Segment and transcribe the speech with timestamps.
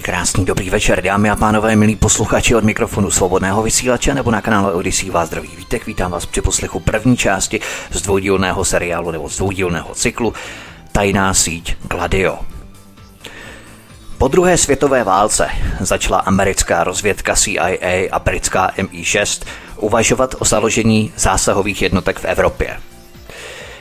[0.00, 4.72] Krásný dobrý večer, dámy a pánové, milí posluchači od mikrofonu svobodného vysílače nebo na kanále
[4.72, 5.86] Odyssey vás zdraví vítek.
[5.86, 10.34] Vítám vás při poslechu první části z dvoudílného seriálu nebo z dvoudílného cyklu
[10.92, 12.38] Tajná síť Gladio.
[14.18, 15.48] Po druhé světové válce
[15.80, 22.80] začala americká rozvědka CIA a britská MI6 uvažovat o založení zásahových jednotek v Evropě.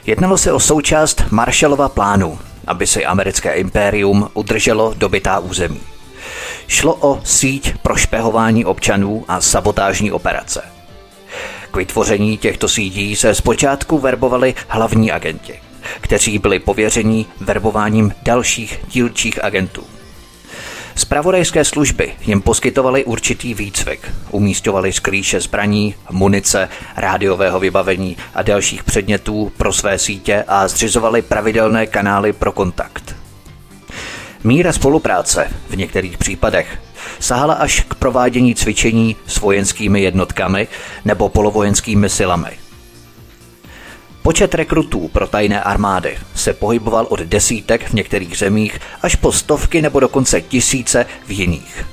[0.06, 5.93] Jednalo se o součást Marshallova plánu, aby si americké impérium udrželo dobytá území.
[6.67, 10.61] Šlo o síť pro špehování občanů a sabotážní operace.
[11.72, 15.59] K vytvoření těchto sítí se zpočátku verbovali hlavní agenti,
[16.02, 19.84] kteří byli pověření verbováním dalších dílčích agentů.
[20.95, 29.52] Spravodajské služby jim poskytovaly určitý výcvik, umístovali skrýše zbraní, munice, rádiového vybavení a dalších předmětů
[29.58, 33.23] pro své sítě a zřizovali pravidelné kanály pro kontakt.
[34.44, 36.80] Míra spolupráce v některých případech
[37.20, 40.68] sahala až k provádění cvičení s vojenskými jednotkami
[41.06, 42.50] nebo polovojenskými silami.
[44.22, 49.82] Počet rekrutů pro tajné armády se pohyboval od desítek v některých zemích až po stovky
[49.82, 51.86] nebo dokonce tisíce v jiných.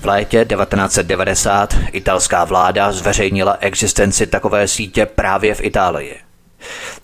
[0.00, 6.25] V létě 1990 italská vláda zveřejnila existenci takové sítě právě v Itálii.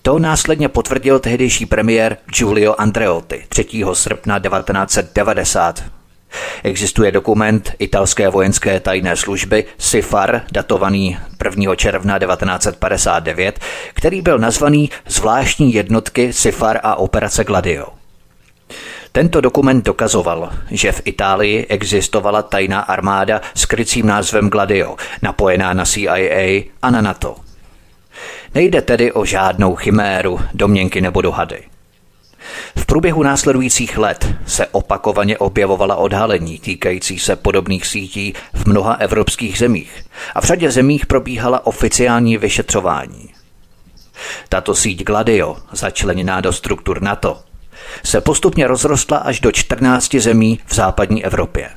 [0.01, 3.65] To následně potvrdil tehdejší premiér Giulio Andreotti 3.
[3.93, 5.83] srpna 1990.
[6.63, 11.75] Existuje dokument italské vojenské tajné služby SIFAR, datovaný 1.
[11.75, 13.59] června 1959,
[13.93, 17.87] který byl nazvaný Zvláštní jednotky SIFAR a operace Gladio.
[19.11, 25.85] Tento dokument dokazoval, že v Itálii existovala tajná armáda s krycím názvem Gladio, napojená na
[25.85, 27.42] CIA a na NATO.
[28.55, 31.63] Nejde tedy o žádnou chiméru, domněnky nebo dohady.
[32.75, 39.57] V průběhu následujících let se opakovaně objevovala odhalení týkající se podobných sítí v mnoha evropských
[39.57, 40.05] zemích
[40.35, 43.29] a v řadě zemích probíhala oficiální vyšetřování.
[44.49, 47.41] Tato síť Gladio, začleněná do struktur NATO,
[48.03, 51.69] se postupně rozrostla až do 14 zemí v západní Evropě.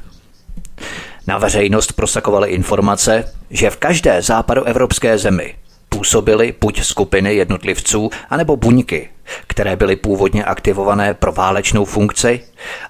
[1.26, 5.54] Na veřejnost prosakovaly informace, že v každé západoevropské zemi
[5.96, 9.08] působily buď skupiny jednotlivců, anebo buňky,
[9.46, 12.40] které byly původně aktivované pro válečnou funkci,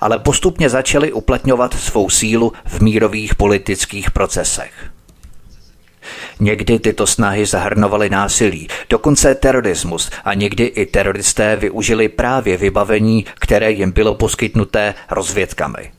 [0.00, 4.72] ale postupně začaly uplatňovat svou sílu v mírových politických procesech.
[6.40, 13.70] Někdy tyto snahy zahrnovaly násilí, dokonce terorismus a někdy i teroristé využili právě vybavení, které
[13.70, 15.92] jim bylo poskytnuté rozvědkami.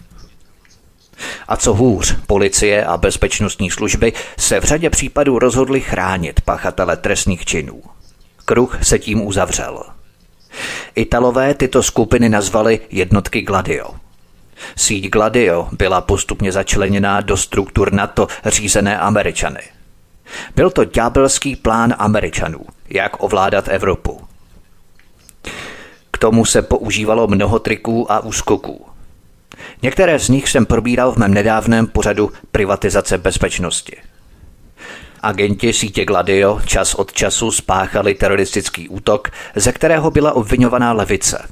[1.48, 7.46] A co hůř, policie a bezpečnostní služby se v řadě případů rozhodly chránit pachatele trestných
[7.46, 7.82] činů.
[8.46, 9.84] Kruh se tím uzavřel.
[10.96, 13.90] Italové tyto skupiny nazvali jednotky Gladio.
[14.76, 19.62] Síť Gladio byla postupně začleněná do struktur NATO řízené Američany.
[20.56, 24.22] Byl to ďábelský plán Američanů, jak ovládat Evropu.
[26.12, 28.86] K tomu se používalo mnoho triků a úskoků–
[29.82, 33.98] Některé z nich jsem probíral v mém nedávném pořadu privatizace bezpečnosti.
[35.24, 41.48] Agenti sítě Gladio čas od času spáchali teroristický útok, ze kterého byla obvinovaná levice.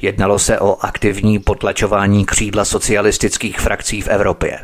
[0.00, 4.58] Jednalo se o aktivní potlačování křídla socialistických frakcí v Evropě.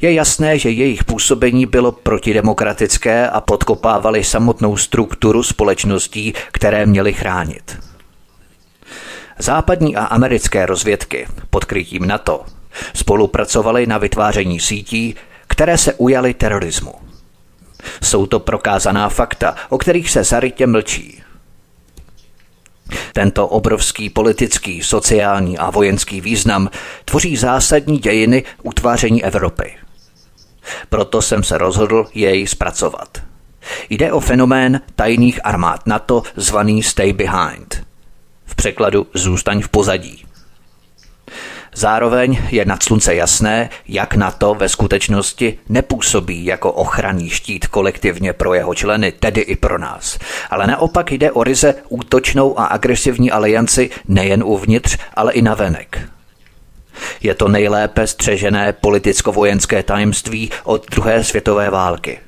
[0.00, 7.89] Je jasné, že jejich působení bylo protidemokratické a podkopávali samotnou strukturu společností, které měly chránit.
[9.40, 12.44] Západní a americké rozvědky pod krytím NATO
[12.94, 15.14] spolupracovaly na vytváření sítí,
[15.46, 16.94] které se ujaly terorismu.
[18.02, 21.22] Jsou to prokázaná fakta, o kterých se zarytě mlčí.
[23.12, 26.70] Tento obrovský politický, sociální a vojenský význam
[27.04, 29.76] tvoří zásadní dějiny utváření Evropy.
[30.88, 33.18] Proto jsem se rozhodl jej zpracovat.
[33.90, 37.82] Jde o fenomén tajných armád NATO zvaný Stay Behind–
[38.60, 40.24] překladu Zůstaň v pozadí.
[41.74, 48.32] Zároveň je nad slunce jasné, jak na to ve skutečnosti nepůsobí jako ochranný štít kolektivně
[48.32, 50.18] pro jeho členy, tedy i pro nás.
[50.50, 56.08] Ale naopak jde o ryze útočnou a agresivní alianci nejen uvnitř, ale i navenek.
[57.20, 62.18] Je to nejlépe střežené politicko-vojenské tajemství od druhé světové války.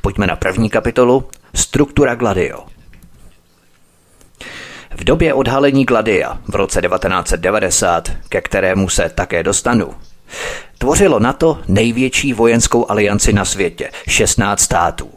[0.00, 2.77] Pojďme na první kapitolu Struktura Gladio.
[5.08, 9.94] Době odhalení Gladia v roce 1990, ke kterému se také dostanu,
[10.78, 15.10] tvořilo NATO největší vojenskou alianci na světě, 16 států.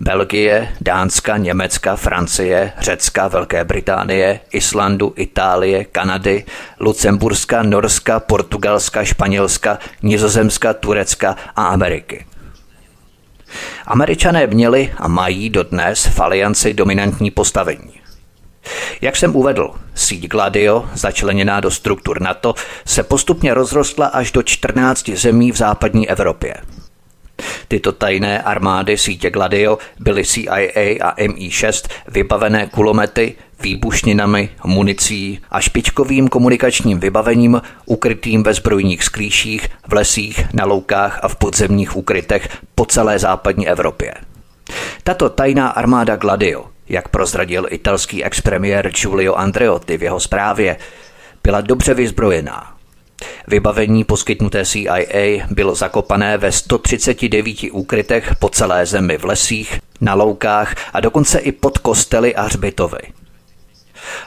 [0.00, 6.44] Belgie, Dánska, Německa, Francie, Řecka, Velké Británie, Islandu, Itálie, Kanady,
[6.80, 12.26] Lucemburska, Norska, Portugalska, Španělska, Nizozemska, Turecka a Ameriky.
[13.86, 17.99] Američané měli a mají dodnes v alianci dominantní postavení.
[19.00, 22.54] Jak jsem uvedl, síť Gladio, začleněná do struktur NATO,
[22.86, 26.54] se postupně rozrostla až do 14 zemí v západní Evropě.
[27.68, 36.28] Tyto tajné armády sítě Gladio byly CIA a MI6 vybavené kulomety, výbušninami, municí a špičkovým
[36.28, 42.86] komunikačním vybavením ukrytým ve zbrojních sklíších, v lesích, na loukách a v podzemních úkrytech po
[42.86, 44.14] celé západní Evropě.
[45.04, 50.76] Tato tajná armáda Gladio, jak prozradil italský expremiér Giulio Andreotti v jeho zprávě,
[51.42, 52.76] byla dobře vyzbrojená.
[53.48, 60.74] Vybavení poskytnuté CIA bylo zakopané ve 139 úkrytech po celé zemi v lesích, na loukách
[60.92, 62.98] a dokonce i pod kostely a hřbitovy.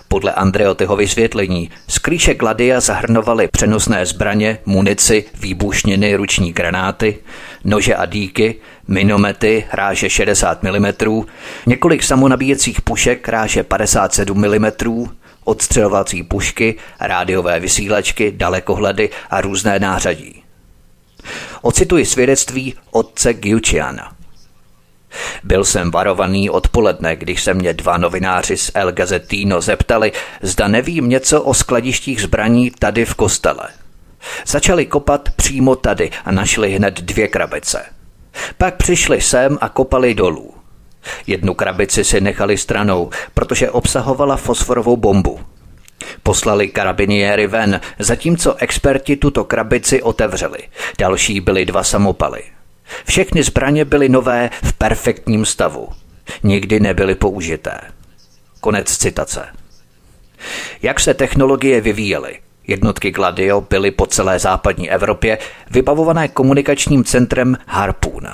[0.08, 7.18] Podle Andreotyho vysvětlení sklíše Gladia zahrnovaly přenosné zbraně, munici, výbušniny, ruční granáty,
[7.64, 8.56] nože a díky,
[8.88, 11.22] minomety ráže 60 mm,
[11.66, 14.72] několik samonabíjecích pušek ráže 57 mm,
[15.44, 20.44] odstřelovací pušky, rádiové vysílačky, dalekohledy a různé nářadí.
[21.62, 24.12] Ocituji svědectví otce Giuciana.
[25.44, 30.12] Byl jsem varovaný odpoledne, když se mě dva novináři z El Gazetino zeptali,
[30.42, 33.70] zda nevím něco o skladištích zbraní tady v kostele.
[34.46, 37.86] Začali kopat přímo tady a našli hned dvě krabice.
[38.58, 40.54] Pak přišli sem a kopali dolů.
[41.28, 45.40] Jednu krabici si nechali stranou, protože obsahovala fosforovou bombu.
[46.24, 50.60] Poslali karabiniéry ven, zatímco experti tuto krabici otevřeli.
[51.00, 52.44] Další byly dva samopaly.
[53.06, 55.90] Všechny zbraně byly nové v perfektním stavu.
[56.44, 57.80] Nikdy nebyly použité.
[58.62, 59.46] Konec citace.
[60.82, 62.40] Jak se technologie vyvíjely?
[62.68, 65.38] Jednotky Gladio byly po celé západní Evropě
[65.72, 68.28] vybavované komunikačním centrem Harpoon.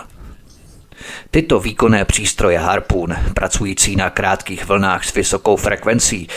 [1.31, 6.27] Tyto výkonné přístroje Harpoon, pracující na krátkých vlnách s vysokou frekvencí,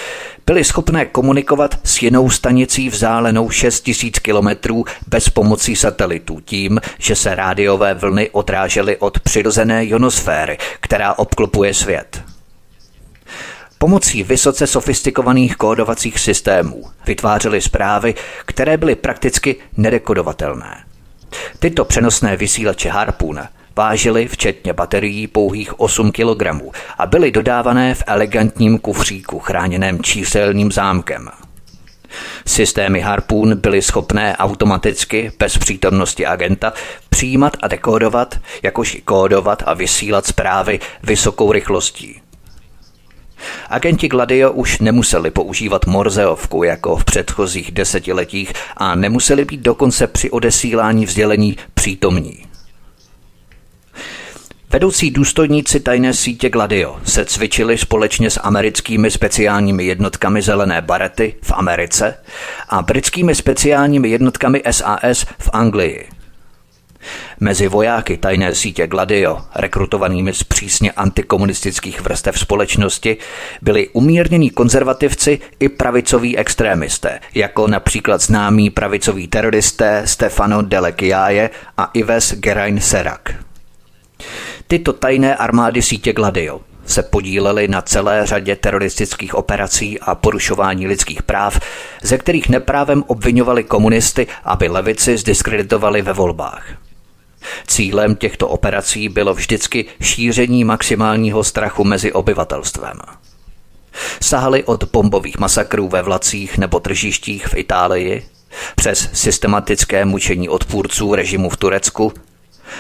[0.47, 7.35] byly schopné komunikovat s jinou stanicí vzdálenou 6000 kilometrů bez pomocí satelitů tím, že se
[7.35, 12.23] rádiové vlny odrážely od přirozené ionosféry, která obklopuje svět.
[13.79, 18.15] Pomocí vysoce sofistikovaných kódovacích systémů vytvářely zprávy,
[18.45, 20.85] které byly prakticky nedekodovatelné.
[21.59, 23.41] Tyto přenosné vysílače Harpoon
[23.77, 26.43] vážily včetně baterií pouhých 8 kg
[26.99, 31.29] a byly dodávané v elegantním kufříku chráněném číselným zámkem.
[32.47, 36.73] Systémy Harpoon byly schopné automaticky, bez přítomnosti agenta,
[37.11, 42.21] přijímat a dekódovat, jakož i kódovat a vysílat zprávy vysokou rychlostí.
[43.69, 50.31] Agenti Gladio už nemuseli používat morzeovku jako v předchozích desetiletích a nemuseli být dokonce při
[50.31, 52.52] odesílání vzdělení přítomní.
[54.73, 61.53] Vedoucí důstojníci tajné sítě Gladio se cvičili společně s americkými speciálními jednotkami zelené barety v
[61.53, 62.15] Americe
[62.69, 66.09] a britskými speciálními jednotkami SAS v Anglii.
[67.41, 73.17] Mezi vojáky tajné sítě Gladio, rekrutovanými z přísně antikomunistických vrstev společnosti,
[73.63, 82.35] byli umírnění konzervativci i pravicoví extrémisté, jako například známí pravicoví teroristé Stefano Delekiaje a Ives
[82.35, 83.35] Gerain Serak.
[84.73, 91.23] Tyto tajné armády sítě Gladio se podílely na celé řadě teroristických operací a porušování lidských
[91.23, 91.61] práv,
[92.03, 96.65] ze kterých neprávem obvinovali komunisty, aby levici zdiskreditovali ve volbách.
[97.67, 102.99] Cílem těchto operací bylo vždycky šíření maximálního strachu mezi obyvatelstvem.
[104.23, 108.27] Sahali od bombových masakrů ve vlacích nebo tržištích v Itálii,
[108.77, 112.13] přes systematické mučení odpůrců režimu v Turecku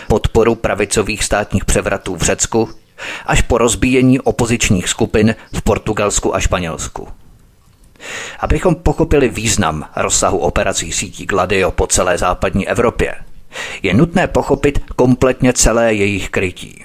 [0.08, 2.68] podporu pravicových státních převratů v Řecku,
[3.26, 7.08] až po rozbíjení opozičních skupin v Portugalsku a Španělsku.
[8.40, 13.14] Abychom pochopili význam rozsahu operací sítí Gladio po celé západní Evropě,
[13.82, 16.84] je nutné pochopit kompletně celé jejich krytí.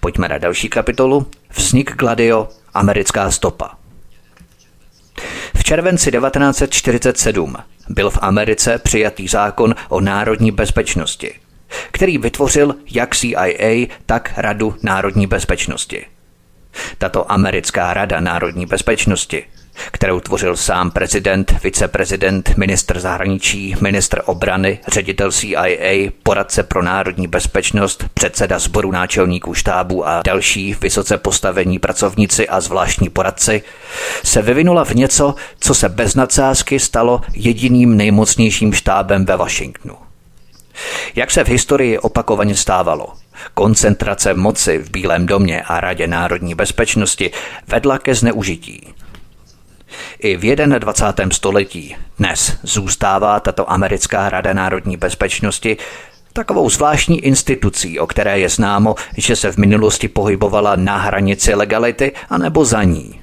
[0.00, 1.26] Pojďme na další kapitolu.
[1.50, 3.70] Vznik Gladio, americká stopa.
[5.56, 7.56] V červenci 1947
[7.88, 11.34] byl v Americe přijatý zákon o národní bezpečnosti,
[11.90, 16.06] který vytvořil jak CIA, tak Radu národní bezpečnosti.
[16.98, 19.44] Tato americká rada národní bezpečnosti
[19.90, 28.04] kterou tvořil sám prezident, viceprezident, ministr zahraničí, ministr obrany, ředitel CIA, poradce pro národní bezpečnost,
[28.14, 33.62] předseda sboru náčelníků štábu a další vysoce postavení pracovníci a zvláštní poradci,
[34.24, 39.94] se vyvinula v něco, co se bez nadsázky stalo jediným nejmocnějším štábem ve Washingtonu.
[41.14, 43.12] Jak se v historii opakovaně stávalo,
[43.54, 47.30] koncentrace moci v Bílém domě a Radě národní bezpečnosti
[47.66, 48.94] vedla ke zneužití.
[50.18, 51.30] I v 21.
[51.32, 55.76] století dnes zůstává tato americká rada národní bezpečnosti
[56.32, 62.12] takovou zvláštní institucí, o které je známo, že se v minulosti pohybovala na hranici legality
[62.30, 63.20] anebo za ní.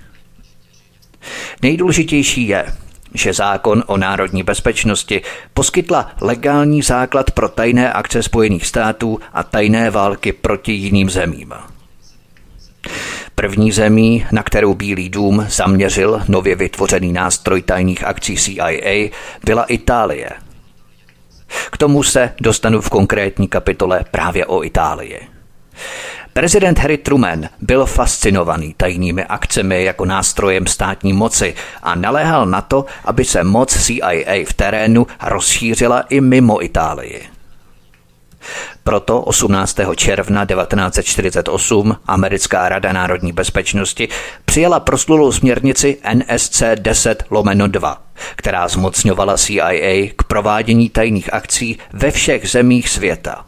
[1.62, 2.66] Nejdůležitější je,
[3.14, 5.22] že zákon o národní bezpečnosti
[5.54, 11.54] poskytla legální základ pro tajné akce Spojených států a tajné války proti jiným zemím.
[13.36, 19.10] První zemí, na kterou Bílý dům zaměřil nově vytvořený nástroj tajných akcí CIA,
[19.44, 20.30] byla Itálie.
[21.72, 25.20] K tomu se dostanu v konkrétní kapitole právě o Itálii.
[26.34, 32.86] Prezident Harry Truman byl fascinovaný tajnými akcemi jako nástrojem státní moci a naléhal na to,
[33.06, 37.35] aby se moc CIA v terénu rozšířila i mimo Itálii.
[38.84, 39.80] Proto 18.
[39.96, 44.08] června 1948 Americká rada národní bezpečnosti
[44.46, 48.02] přijala proslulou směrnici NSC 10 lomeno 2,
[48.36, 53.46] která zmocňovala CIA k provádění tajných akcí ve všech zemích světa.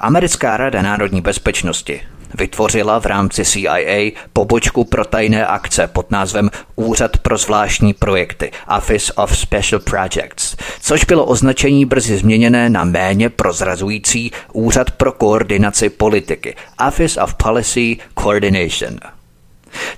[0.00, 2.00] Americká rada národní bezpečnosti
[2.34, 9.12] vytvořila v rámci CIA pobočku pro tajné akce pod názvem Úřad pro zvláštní projekty Office
[9.12, 16.56] of Special Projects, což bylo označení brzy změněné na méně prozrazující Úřad pro koordinaci politiky
[16.88, 18.98] Office of Policy Coordination.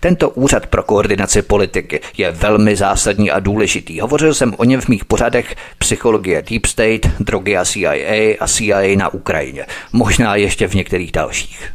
[0.01, 4.01] Tento úřad pro koordinaci politiky je velmi zásadní a důležitý.
[4.01, 8.97] Hovořil jsem o něm v mých pořadech Psychologie Deep State, drogy a CIA a CIA
[8.97, 9.67] na Ukrajině.
[9.93, 11.73] Možná ještě v některých dalších.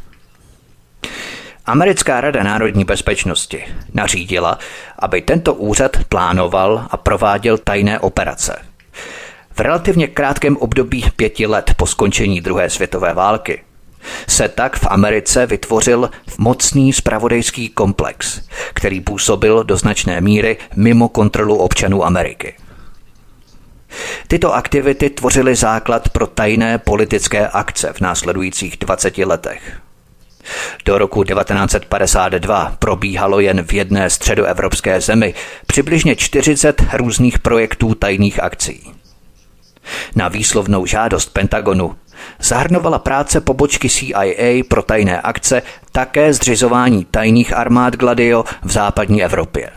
[1.65, 4.59] Americká rada národní bezpečnosti nařídila,
[4.99, 8.61] aby tento úřad plánoval a prováděl tajné operace.
[9.51, 13.63] V relativně krátkém období pěti let po skončení druhé světové války
[14.27, 18.41] se tak v Americe vytvořil mocný spravodajský komplex,
[18.73, 22.55] který působil do značné míry mimo kontrolu občanů Ameriky.
[24.27, 29.84] Tyto aktivity tvořily základ pro tajné politické akce v následujících 20 letech.
[30.85, 35.33] Do roku 1952 probíhalo jen v jedné středoevropské zemi
[35.67, 38.91] přibližně 40 různých projektů tajných akcí.
[40.15, 41.95] Na výslovnou žádost Pentagonu
[42.39, 45.61] zahrnovala práce pobočky CIA pro tajné akce
[45.91, 49.69] také zřizování tajných armád Gladio v západní Evropě.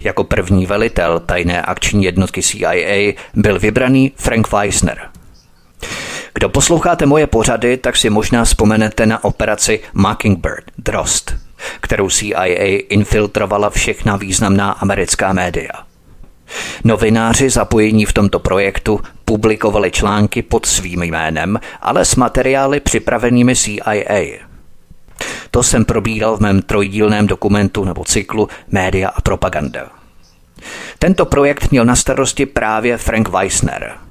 [0.00, 4.98] Jako první velitel tajné akční jednotky CIA byl vybraný Frank Weissner–
[6.34, 11.34] kdo posloucháte moje pořady, tak si možná vzpomenete na operaci Mockingbird, Drost,
[11.80, 12.44] kterou CIA
[12.88, 15.72] infiltrovala všechna významná americká média.
[16.84, 24.22] Novináři zapojení v tomto projektu publikovali články pod svým jménem, ale s materiály připravenými CIA.
[25.50, 29.88] To jsem probíral v mém trojdílném dokumentu nebo cyklu Média a propaganda.
[30.98, 33.92] Tento projekt měl na starosti právě Frank Weissner–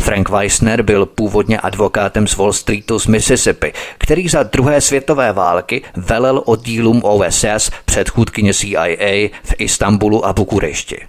[0.00, 5.82] Frank Weissner byl původně advokátem z Wall Streetu z Mississippi, který za druhé světové války
[5.96, 11.06] velel oddílům OSS předchůdkyně CIA v Istanbulu a Bukurešti.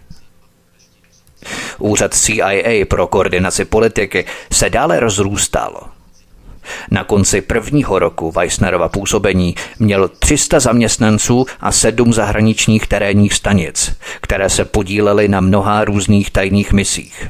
[1.80, 5.90] Úřad CIA pro koordinaci politiky se dále rozrůstal.
[6.92, 14.50] Na konci prvního roku Weissnerova působení měl 300 zaměstnanců a sedm zahraničních terénních stanic, které
[14.50, 17.30] se podílely na mnoha různých tajných misích.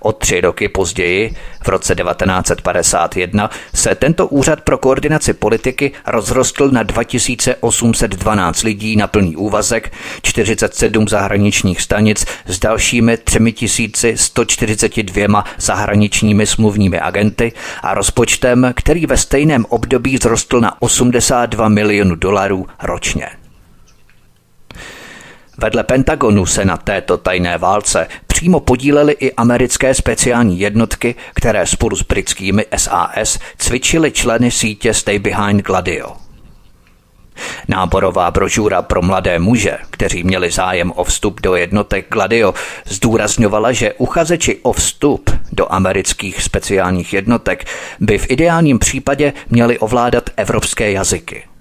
[0.00, 6.82] O tři roky později, v roce 1951, se tento úřad pro koordinaci politiky rozrostl na
[6.82, 17.52] 2812 lidí na plný úvazek, 47 zahraničních stanic s dalšími 3142 zahraničními smluvními agenty
[17.82, 23.41] a rozpočtem, který ve stejném období zrostl na 82 milionů dolarů ročně.
[25.62, 31.96] Vedle Pentagonu se na této tajné válce přímo podílely i americké speciální jednotky, které spolu
[31.96, 36.12] s britskými SAS cvičily členy sítě Stay Behind Gladio.
[37.68, 42.54] Náborová brožura pro mladé muže, kteří měli zájem o vstup do jednotek Gladio,
[42.86, 47.64] zdůrazňovala, že uchazeči o vstup do amerických speciálních jednotek
[48.00, 51.51] by v ideálním případě měli ovládat evropské jazyky.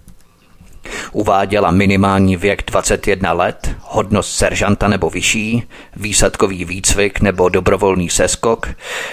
[1.11, 5.63] Uváděla minimální věk 21 let, hodnost seržanta nebo vyšší,
[5.95, 8.67] výsadkový výcvik nebo dobrovolný seskok,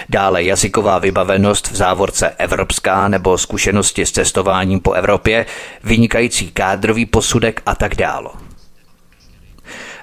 [0.09, 5.45] dále jazyková vybavenost v závorce evropská nebo zkušenosti s cestováním po Evropě,
[5.83, 8.29] vynikající kádrový posudek a tak dále.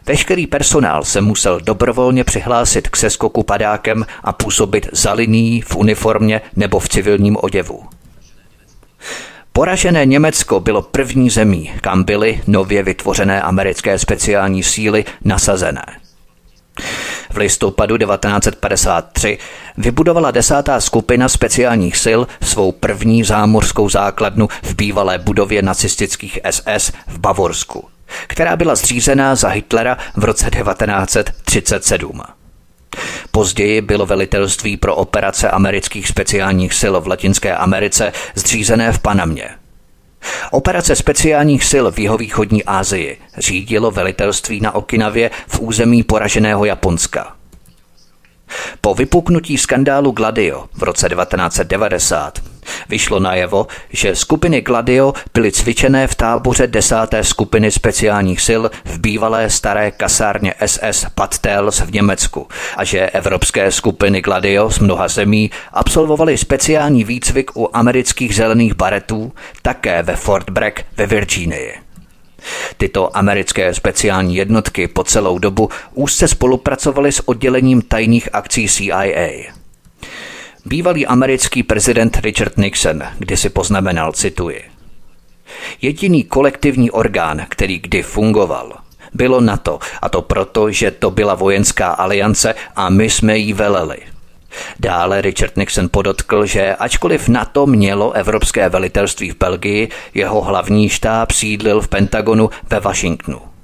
[0.06, 6.40] Veškerý personál se musel dobrovolně přihlásit k seskoku padákem a působit za liní v uniformě
[6.56, 7.84] nebo v civilním oděvu.
[9.56, 15.84] Poražené Německo bylo první zemí, kam byly nově vytvořené americké speciální síly nasazené.
[17.30, 19.38] V listopadu 1953
[19.76, 27.18] vybudovala desátá skupina speciálních sil svou první zámořskou základnu v bývalé budově nacistických SS v
[27.18, 27.88] Bavorsku,
[28.26, 32.22] která byla zřízená za Hitlera v roce 1937.
[33.36, 39.48] Později bylo velitelství pro operace amerických speciálních sil v Latinské Americe zřízené v Panamě.
[40.50, 47.36] Operace speciálních sil v jihovýchodní Asii řídilo velitelství na Okinavě v území poraženého Japonska.
[48.80, 52.55] Po vypuknutí skandálu Gladio v roce 1990
[52.88, 59.50] vyšlo najevo, že skupiny Gladio byly cvičené v táboře desáté skupiny speciálních sil v bývalé
[59.50, 66.38] staré kasárně SS Pattels v Německu a že evropské skupiny Gladio z mnoha zemí absolvovaly
[66.38, 69.32] speciální výcvik u amerických zelených baretů
[69.62, 71.74] také ve Fort Bragg ve Virginii.
[72.76, 79.52] Tyto americké speciální jednotky po celou dobu úzce spolupracovaly s oddělením tajných akcí CIA.
[80.66, 84.62] Bývalý americký prezident Richard Nixon kdysi poznamenal, cituji,
[85.82, 88.72] Jediný kolektivní orgán, který kdy fungoval,
[89.14, 93.96] bylo NATO, a to proto, že to byla vojenská aliance a my jsme jí veleli–
[94.80, 101.30] Dále Richard Nixon podotkl, že ačkoliv NATO mělo evropské velitelství v Belgii, jeho hlavní štáb
[101.30, 103.55] sídlil v Pentagonu ve Washingtonu.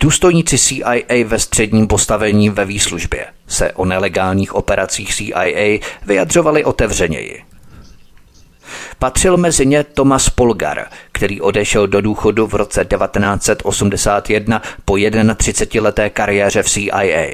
[0.00, 7.42] Důstojníci CIA ve středním postavení ve výslužbě se o nelegálních operacích CIA vyjadřovali otevřeněji.
[8.98, 14.96] Patřil mezi ně Thomas Polgar, který odešel do důchodu v roce 1981 po
[15.36, 17.26] 31 leté kariéře v CIA.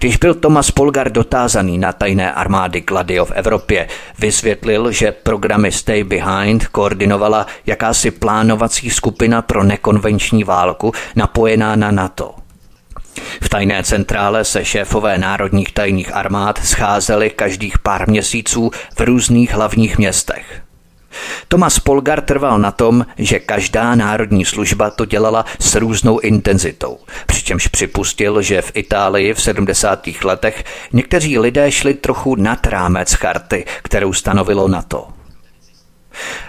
[0.00, 6.04] Když byl Thomas Polgar dotázaný na tajné armády Gladio v Evropě, vysvětlil, že programy Stay
[6.04, 12.34] Behind koordinovala jakási plánovací skupina pro nekonvenční válku napojená na NATO.
[13.42, 19.98] V tajné centrále se šéfové národních tajných armád scházeli každých pár měsíců v různých hlavních
[19.98, 20.65] městech.
[21.48, 27.66] Thomas Polgar trval na tom, že každá národní služba to dělala s různou intenzitou, přičemž
[27.66, 30.08] připustil, že v Itálii v 70.
[30.24, 35.08] letech někteří lidé šli trochu nad rámec charty, kterou stanovilo NATO.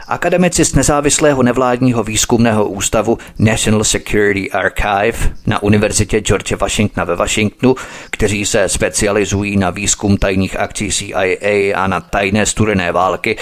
[0.07, 7.75] Akademici z nezávislého nevládního výzkumného ústavu National Security Archive na Univerzitě George Washingtona ve Washingtonu,
[8.11, 13.37] kteří se specializují na výzkum tajných akcí CIA a na tajné studené války,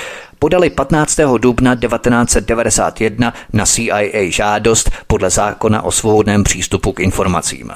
[0.46, 1.20] podali 15.
[1.38, 7.72] dubna 1991 na CIA žádost podle zákona o svobodném přístupu k informacím.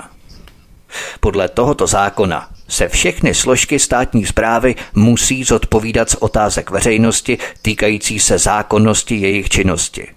[1.20, 8.38] Podle tohoto zákona se všechny složky státní zprávy musí zodpovídat z otázek veřejnosti týkající se
[8.38, 10.08] zákonnosti jejich činnosti.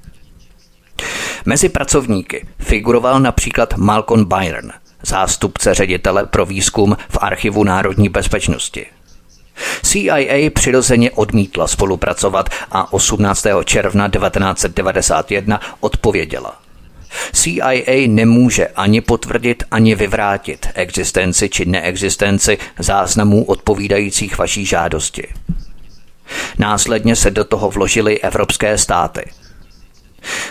[1.45, 8.87] Mezi pracovníky figuroval například Malcolm Byron, zástupce ředitele pro výzkum v Archivu národní bezpečnosti.
[9.83, 13.47] CIA přirozeně odmítla spolupracovat a 18.
[13.65, 16.61] června 1991 odpověděla.
[17.33, 25.27] CIA nemůže ani potvrdit, ani vyvrátit existenci či neexistenci záznamů odpovídajících vaší žádosti.
[26.59, 29.31] Následně se do toho vložily evropské státy–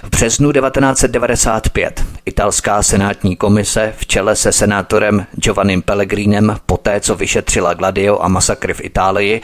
[0.03, 7.73] v březnu 1995 italská senátní komise v čele se senátorem Giovannim Pellegrinem poté, co vyšetřila
[7.73, 9.41] Gladio a masakry v Itálii,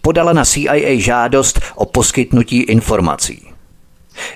[0.00, 3.47] podala na CIA žádost o poskytnutí informací.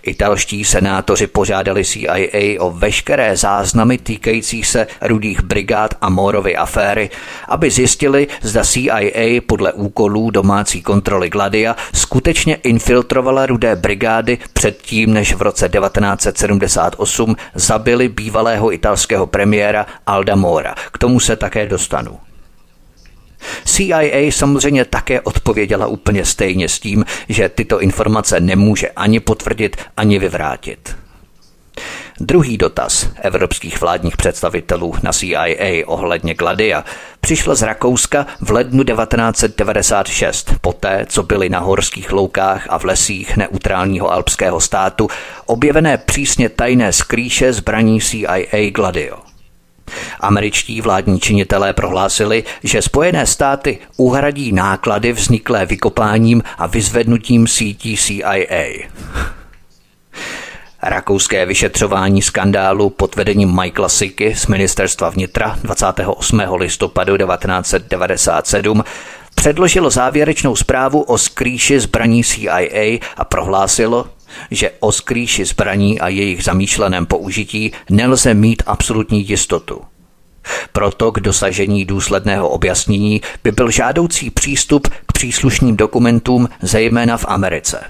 [0.02, 7.10] Italští senátoři požádali CIA o veškeré záznamy týkající se rudých brigád a Morovy aféry,
[7.48, 15.34] aby zjistili, zda CIA podle úkolů domácí kontroly Gladia skutečně infiltrovala rudé brigády předtím, než
[15.34, 20.74] v roce 1978 zabili bývalého italského premiéra Alda Mora.
[20.92, 22.31] K tomu se také dostanu.
[23.64, 30.18] CIA samozřejmě také odpověděla úplně stejně s tím, že tyto informace nemůže ani potvrdit, ani
[30.18, 30.96] vyvrátit.
[32.20, 36.84] Druhý dotaz evropských vládních představitelů na CIA ohledně Gladia
[37.20, 43.36] přišel z Rakouska v lednu 1996, poté, co byly na horských loukách a v lesích
[43.36, 45.08] neutrálního alpského státu
[45.46, 49.31] objevené přísně tajné skrýše zbraní CIA Gladio.
[50.20, 58.88] Američtí vládní činitelé prohlásili, že Spojené státy uhradí náklady vzniklé vykopáním a vyzvednutím sítí CIA.
[60.82, 66.40] Rakouské vyšetřování skandálu pod vedením Michaela Siky z ministerstva vnitra 28.
[66.56, 68.84] listopadu 1997
[69.34, 74.06] předložilo závěrečnou zprávu o skrýši zbraní CIA a prohlásilo,
[74.50, 79.80] že o skrýši zbraní a jejich zamýšleném použití nelze mít absolutní jistotu.
[80.72, 87.84] Proto k dosažení důsledného objasnění by byl žádoucí přístup k příslušným dokumentům, zejména v Americe.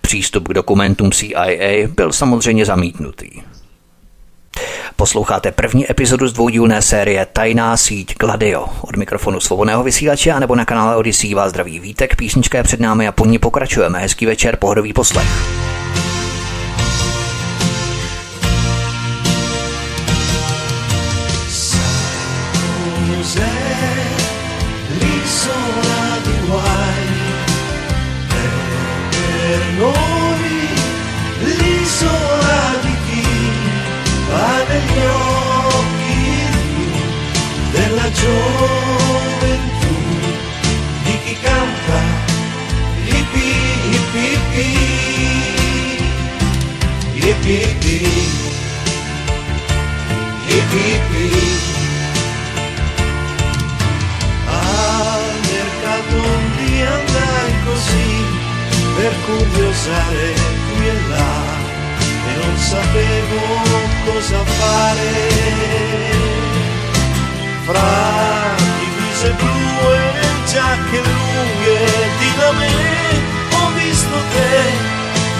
[0.00, 3.30] Přístup k dokumentům CIA byl samozřejmě zamítnutý.
[4.96, 8.66] Posloucháte první epizodu z dvoudílné série Tajná síť Gladio.
[8.80, 12.80] Od mikrofonu svobodného vysílače a nebo na kanále Odyssey vás zdraví Vítek, písnička je před
[12.80, 13.98] námi a po ní pokračujeme.
[13.98, 15.28] Hezký večer, pohodový poslech.
[38.24, 39.94] Gioventù.
[41.04, 42.00] Di chi canta?
[43.04, 43.48] Hippi
[43.94, 44.68] hippi hippi
[47.14, 47.98] hippi
[50.48, 51.26] hippi hippi
[54.46, 58.08] al mercato un dia andai così
[58.96, 60.26] per curiosare
[60.76, 61.36] qui e là
[62.28, 63.83] e non sapevo
[64.14, 65.12] cosa fare.
[67.66, 70.02] Fra divise blu e
[70.50, 71.80] giacche lunghe
[72.18, 72.74] di da me
[73.56, 74.52] ho visto te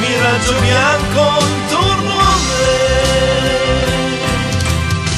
[0.01, 2.73] miraggio bianco intorno a me.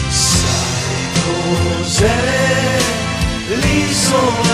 [0.09, 2.79] Sai cos'è
[3.61, 4.46] l'isola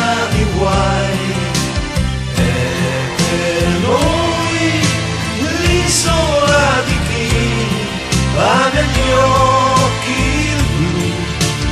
[8.93, 10.55] negli occhi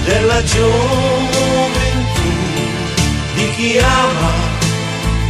[0.04, 2.30] della gioventù
[3.34, 4.32] di chi ama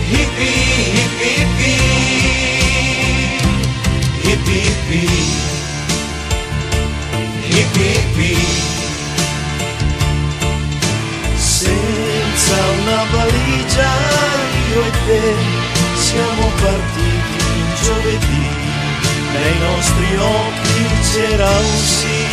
[0.09, 0.53] hippi
[0.95, 1.75] hippi hippi
[4.23, 5.09] hippi hippi
[7.49, 8.37] hippi hippi
[11.37, 13.93] senza una valigia
[14.73, 15.35] io e te
[15.97, 17.45] siamo partiti
[17.83, 18.49] giovedì
[19.33, 20.70] nei nostri occhi
[21.13, 22.29] c'era un sì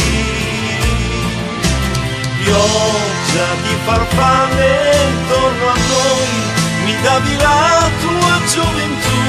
[2.43, 4.71] pioggia di farfalle
[5.09, 6.31] intorno a noi,
[6.85, 9.19] mi davi la tua gioventù,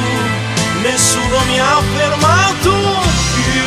[0.83, 2.75] nessuno mi ha fermato
[3.35, 3.67] più.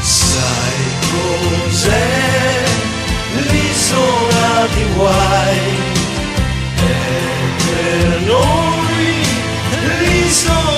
[0.00, 2.64] Sai cos'è
[3.50, 5.60] l'isola di guai?
[6.74, 6.90] È
[7.64, 9.24] per noi
[9.98, 10.75] l'isola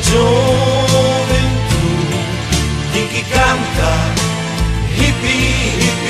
[0.00, 1.86] gioventù
[2.92, 3.92] di chi canta
[4.94, 5.36] hippi
[5.82, 6.07] hippi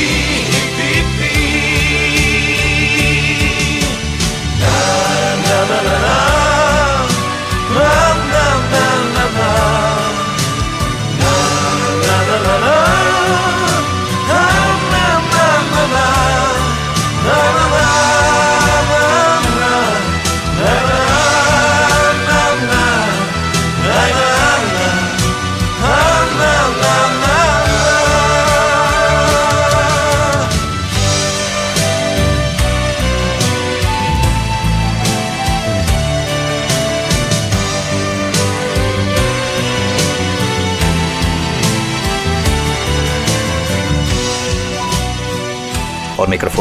[0.00, 0.29] be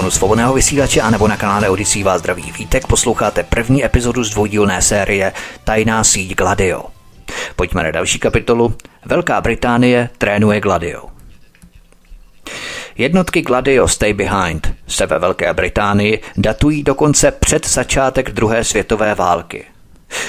[0.10, 4.30] mikrofonu svobodného vysílače a nebo na kanále Odisí vás zdraví vítek posloucháte první epizodu z
[4.30, 6.86] dvoudílné série Tajná síť Gladio.
[7.56, 8.74] Pojďme na další kapitolu.
[9.06, 11.10] Velká Británie trénuje Gladio.
[12.98, 19.66] Jednotky Gladio Stay Behind se ve Velké Británii datují dokonce před začátek druhé světové války.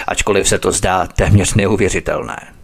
[0.07, 2.60] Ačkoliv se to zdá téměř neuvěřitelné.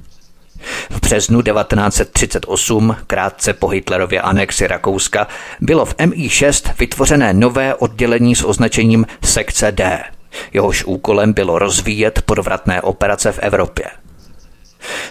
[0.90, 5.26] V březnu 1938, krátce po Hitlerově anexi Rakouska,
[5.60, 10.04] bylo v MI6 vytvořené nové oddělení s označením Sekce D.
[10.52, 13.86] Jehož úkolem bylo rozvíjet podvratné operace v Evropě.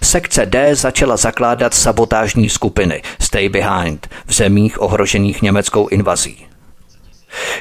[0.04, 6.46] Sekce D začala zakládat sabotážní skupiny Stay Behind v zemích ohrožených německou invazí.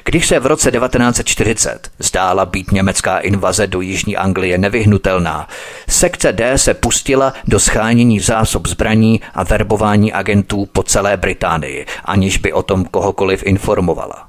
[0.05, 5.49] Když se v roce 1940 zdála být německá invaze do Jižní Anglie nevyhnutelná,
[5.89, 12.39] sekce D se pustila do schánění zásob zbraní a verbování agentů po celé Británii, aniž
[12.39, 14.29] by o tom kohokoliv informovala.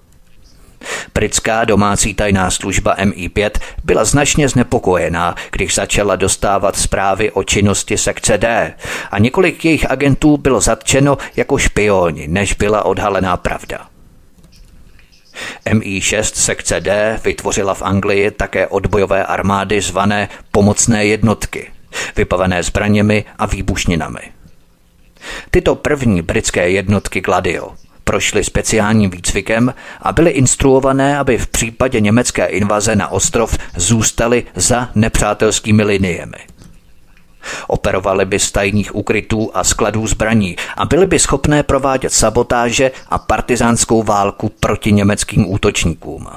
[1.13, 3.51] Britská domácí tajná služba MI5
[3.83, 8.73] byla značně znepokojená, když začala dostávat zprávy o činnosti sekce D
[9.11, 13.94] a několik jejich agentů bylo zatčeno jako špioni, než byla odhalená pravda.
[15.65, 21.71] MI6 sekce D vytvořila v Anglii také odbojové armády zvané pomocné jednotky,
[22.15, 24.19] vybavené zbraněmi a výbušninami.
[25.51, 27.73] Tyto první britské jednotky Gladio
[28.05, 34.89] prošly speciálním výcvikem a byly instruované, aby v případě německé invaze na ostrov zůstaly za
[34.95, 36.37] nepřátelskými liniemi.
[37.67, 43.17] Operovali by z tajných ukrytů a skladů zbraní a byli by schopné provádět sabotáže a
[43.17, 46.27] partizánskou válku proti německým útočníkům.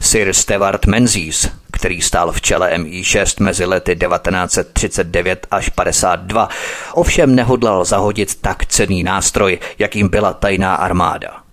[0.00, 6.48] Sir Stewart Menzies, který stál v čele MI6 mezi lety 1939 až 52,
[6.94, 11.43] ovšem nehodlal zahodit tak cený nástroj, jakým byla tajná armáda.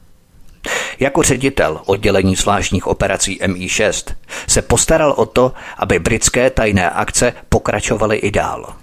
[0.99, 4.15] Jako ředitel oddělení zvláštních operací MI6
[4.47, 8.73] se postaral o to, aby britské tajné akce pokračovaly i dál.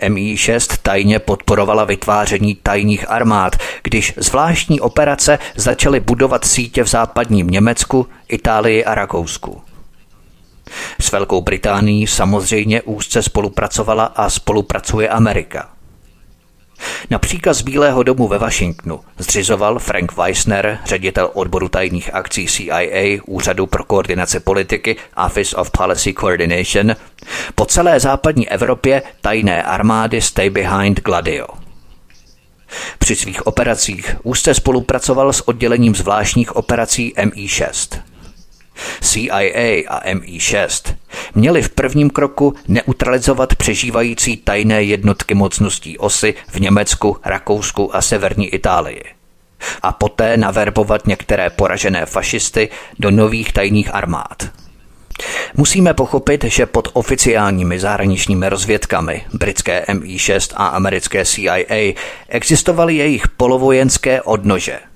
[0.00, 8.06] MI6 tajně podporovala vytváření tajných armád, když zvláštní operace začaly budovat sítě v západním Německu,
[8.28, 9.62] Itálii a Rakousku.
[11.00, 15.77] S Velkou Británií samozřejmě úzce spolupracovala a spolupracuje Amerika.
[17.10, 23.66] Na příkaz Bílého domu ve Washingtonu zřizoval Frank Weissner, ředitel odboru tajných akcí CIA, Úřadu
[23.66, 26.96] pro koordinaci politiky Office of Policy Coordination,
[27.54, 31.46] po celé západní Evropě tajné armády Stay Behind Gladio.
[32.98, 38.00] Při svých operacích úzce spolupracoval s oddělením zvláštních operací MI6.
[39.00, 40.94] CIA a MI6
[41.34, 48.48] měli v prvním kroku neutralizovat přežívající tajné jednotky mocností osy v Německu, Rakousku a severní
[48.48, 49.02] Itálii
[49.82, 54.50] a poté naverbovat některé poražené fašisty do nových tajných armád.
[55.56, 61.94] Musíme pochopit, že pod oficiálními zahraničními rozvědkami britské MI6 a americké CIA
[62.28, 64.78] existovaly jejich polovojenské odnože–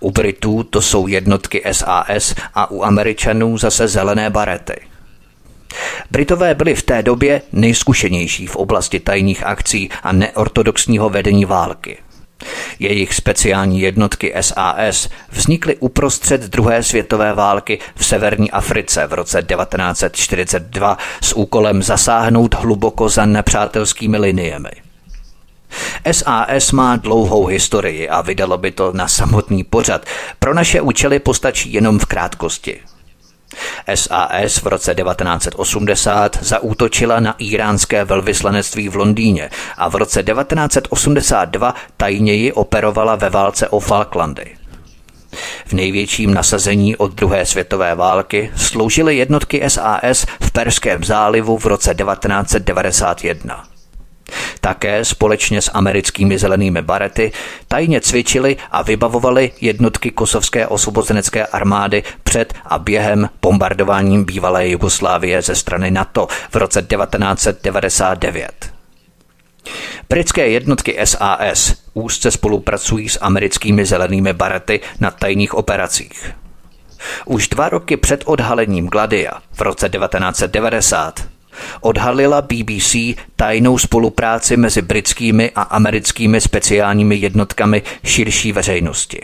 [0.00, 4.80] u Britů to jsou jednotky SAS a u Američanů zase zelené barety.
[6.10, 11.98] Britové byli v té době nejzkušenější v oblasti tajných akcí a neortodoxního vedení války.
[12.78, 20.98] Jejich speciální jednotky SAS vznikly uprostřed druhé světové války v severní Africe v roce 1942
[21.22, 24.70] s úkolem zasáhnout hluboko za nepřátelskými liniemi.
[26.12, 30.06] SAS má dlouhou historii a vydalo by to na samotný pořad.
[30.38, 32.80] Pro naše účely postačí jenom v krátkosti.
[33.94, 42.52] SAS v roce 1980 zaútočila na iránské velvyslanectví v Londýně a v roce 1982 tajněji
[42.52, 44.56] operovala ve válce o Falklandy.
[45.66, 51.94] V největším nasazení od druhé světové války sloužily jednotky SAS v Perském zálivu v roce
[51.94, 53.69] 1991.
[54.60, 57.32] Také společně s americkými zelenými barety
[57.68, 65.54] tajně cvičili a vybavovali jednotky kosovské osvobozenecké armády před a během bombardováním bývalé Jugoslávie ze
[65.54, 68.70] strany NATO v roce 1999.
[70.08, 76.34] Britské jednotky SAS úzce spolupracují s americkými zelenými barety na tajných operacích.
[77.24, 81.39] Už dva roky před odhalením Gladia v roce 1990
[81.80, 82.96] odhalila BBC
[83.36, 89.20] tajnou spolupráci mezi britskými a americkými speciálními jednotkami širší veřejnosti.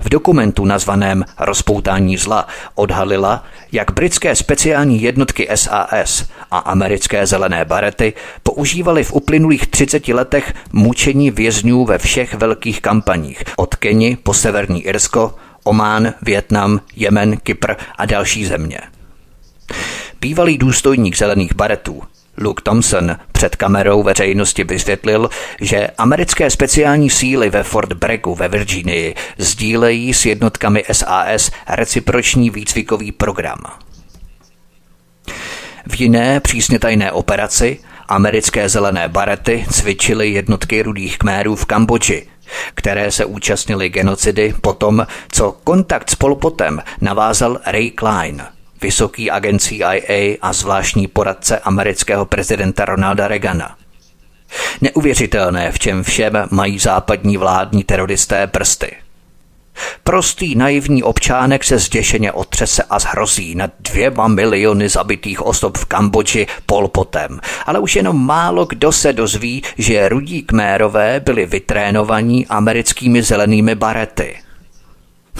[0.00, 8.12] V dokumentu nazvaném Rozpoutání zla odhalila, jak britské speciální jednotky SAS a americké zelené barety
[8.42, 14.82] používaly v uplynulých 30 letech mučení vězňů ve všech velkých kampaních, od Keni po Severní
[14.82, 18.78] Irsko, Omán, Větnam, Jemen, Kypr a další země.
[20.24, 22.02] Bývalý důstojník zelených baretů
[22.38, 29.14] Luke Thompson před kamerou veřejnosti vysvětlil, že americké speciální síly ve Fort Braggu ve Virginii
[29.38, 33.58] sdílejí s jednotkami SAS reciproční výcvikový program.
[35.86, 42.26] V jiné přísně tajné operaci americké zelené barety cvičily jednotky rudých kmérů v Kambodži,
[42.74, 48.42] které se účastnily genocidy potom, co kontakt s Polpotem navázal Ray Klein–
[48.82, 53.76] vysoký agent CIA a zvláštní poradce amerického prezidenta Ronalda Reagana.
[54.80, 58.96] Neuvěřitelné, v čem všem mají západní vládní teroristé prsty.
[60.04, 66.46] Prostý naivní občánek se zděšeně otřese a zhrozí nad dvěma miliony zabitých osob v Kambodži
[66.66, 73.74] polpotem, ale už jenom málo kdo se dozví, že rudí kmérové byli vytrénovaní americkými zelenými
[73.74, 74.36] barety.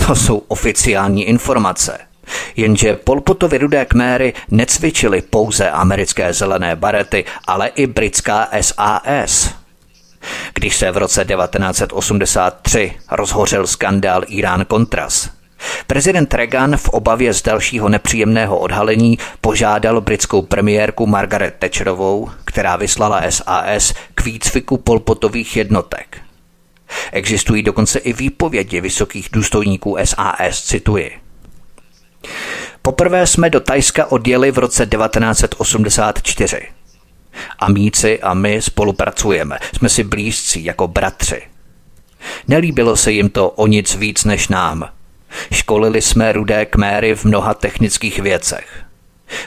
[0.07, 1.99] To jsou oficiální informace–
[2.57, 9.55] Jenže Polpotovi rudé kméry necvičili pouze americké zelené barety, ale i britská SAS.
[10.55, 15.31] Když se v roce 1983 rozhořel skandál Irán-Contras,
[15.87, 23.23] Prezident Reagan v obavě z dalšího nepříjemného odhalení požádal britskou premiérku Margaret Thatcherovou, která vyslala
[23.31, 26.19] SAS k výcviku polpotových jednotek.
[27.13, 31.24] Existují dokonce i výpovědi vysokých důstojníků SAS, cituji.
[32.83, 36.61] Poprvé jsme do Tajska odjeli v roce 1984.
[37.59, 41.43] Amíci a my spolupracujeme, jsme si blízcí jako bratři.
[42.49, 44.89] Nelíbilo se jim to o nic víc než nám.
[45.53, 48.85] Školili jsme rudé kméry v mnoha technických věcech.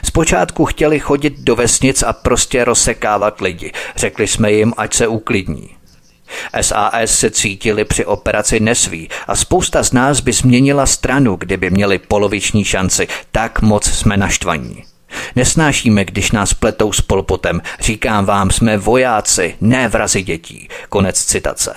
[0.04, 3.72] Zpočátku chtěli chodit do vesnic a prostě rozsekávat lidi.
[3.96, 5.77] Řekli jsme jim, ať se uklidní.
[6.60, 11.98] SAS se cítili při operaci nesví a spousta z nás by změnila stranu, kdyby měli
[11.98, 13.08] poloviční šanci.
[13.32, 14.84] Tak moc jsme naštvaní.
[15.36, 17.62] Nesnášíme, když nás pletou s polpotem.
[17.80, 20.68] Říkám vám, jsme vojáci, ne vrazi dětí.
[20.88, 21.74] Konec citace.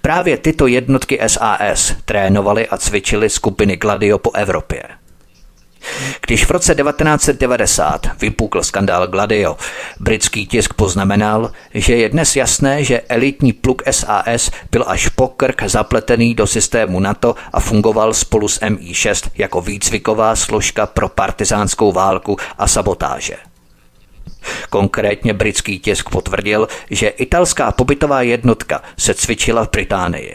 [0.00, 4.82] Právě tyto jednotky SAS trénovaly a cvičily skupiny Gladio po Evropě.
[6.26, 9.56] Když v roce 1990 vypukl skandál Gladio,
[10.00, 15.62] britský tisk poznamenal, že je dnes jasné, že elitní pluk SAS byl až po krk
[15.66, 22.36] zapletený do systému NATO a fungoval spolu s MI6 jako výcviková složka pro partizánskou válku
[22.58, 23.36] a sabotáže.
[24.70, 30.34] Konkrétně britský tisk potvrdil, že italská pobytová jednotka se cvičila v Británii.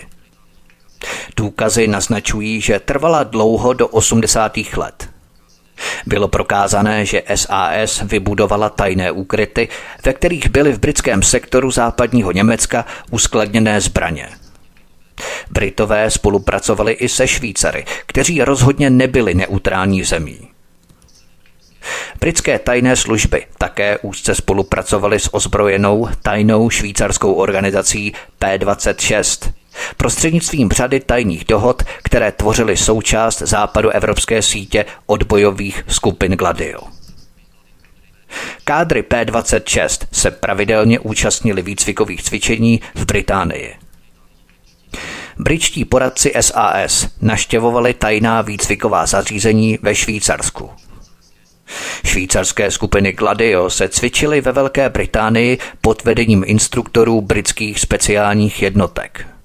[1.35, 4.57] Důkazy naznačují, že trvala dlouho do 80.
[4.77, 5.16] let.
[6.05, 9.69] Bylo prokázané, že SAS vybudovala tajné úkryty,
[10.05, 14.29] ve kterých byly v britském sektoru západního Německa uskladněné zbraně.
[15.51, 20.47] Britové spolupracovali i se Švýcary, kteří rozhodně nebyli neutrální zemí.
[22.19, 29.51] Britské tajné služby také úzce spolupracovaly s ozbrojenou tajnou švýcarskou organizací P26,
[29.97, 36.79] prostřednictvím řady tajných dohod, které tvořily součást západu evropské sítě odbojových skupin Gladio.
[38.63, 43.75] Kádry P-26 se pravidelně účastnili výcvikových cvičení v Británii.
[45.39, 50.69] Britští poradci SAS naštěvovali tajná výcviková zařízení ve Švýcarsku.
[52.05, 59.27] Švýcarské skupiny Gladio se cvičily ve Velké Británii pod vedením instruktorů britských speciálních jednotek–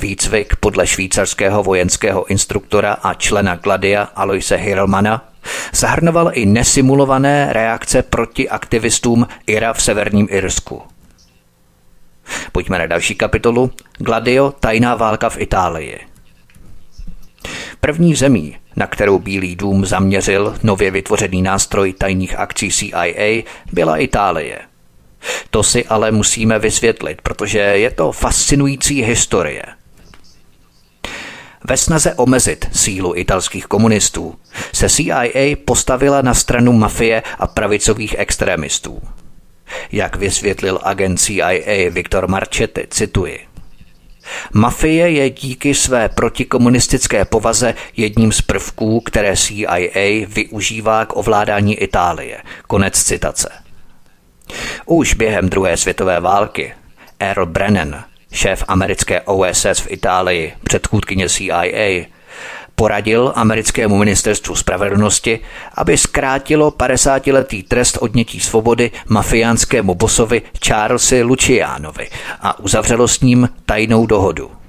[0.00, 5.30] Výcvik podle švýcarského vojenského instruktora a člena Gladia Aloise Hirlmana
[5.72, 10.82] zahrnoval i nesimulované reakce proti aktivistům IRA v severním Irsku.
[12.52, 13.70] Pojďme na další kapitolu.
[13.98, 15.98] Gladio, tajná válka v Itálii.
[17.80, 23.42] První zemí, na kterou Bílý dům zaměřil nově vytvořený nástroj tajných akcí CIA,
[23.72, 24.58] byla Itálie–
[25.50, 29.62] to si ale musíme vysvětlit, protože je to fascinující historie.
[31.64, 34.34] Ve snaze omezit sílu italských komunistů
[34.72, 39.00] se CIA postavila na stranu mafie a pravicových extremistů.
[39.92, 43.40] Jak vysvětlil agent CIA Viktor Marchetti, cituji.
[44.52, 52.42] Mafie je díky své protikomunistické povaze jedním z prvků, které CIA využívá k ovládání Itálie.
[52.66, 53.59] Konec citace.
[54.86, 56.74] Už během druhé světové války
[57.20, 62.04] Earl Brennan, šéf americké OSS v Itálii, předchůdkyně CIA,
[62.74, 65.40] poradil americkému ministerstvu spravedlnosti,
[65.74, 72.08] aby zkrátilo 50-letý trest odnětí svobody mafiánskému bosovi Charlesi Lucianovi
[72.40, 74.59] a uzavřelo s ním tajnou dohodu.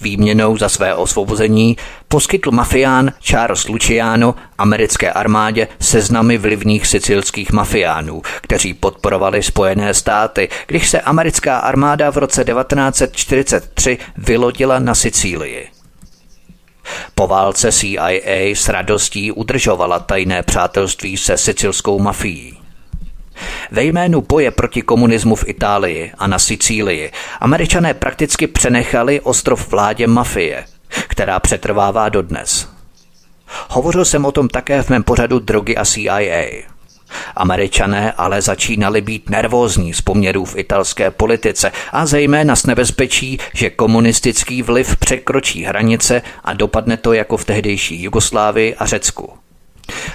[0.00, 1.76] Výměnou za své osvobození
[2.08, 10.88] poskytl mafián Charles Luciano americké armádě seznamy vlivných sicilských mafiánů, kteří podporovali Spojené státy, když
[10.88, 15.68] se americká armáda v roce 1943 vylodila na Sicílii.
[17.14, 22.65] Po válce CIA s radostí udržovala tajné přátelství se sicilskou mafií.
[23.70, 30.06] Ve jménu boje proti komunismu v Itálii a na Sicílii američané prakticky přenechali ostrov vládě
[30.06, 30.64] mafie,
[31.08, 32.68] která přetrvává dodnes.
[33.68, 36.66] Hovořil jsem o tom také v mém pořadu Drogy a CIA.
[37.36, 43.70] Američané ale začínali být nervózní z poměrů v italské politice a zejména s nebezpečí, že
[43.70, 49.32] komunistický vliv překročí hranice a dopadne to jako v tehdejší Jugoslávii a Řecku.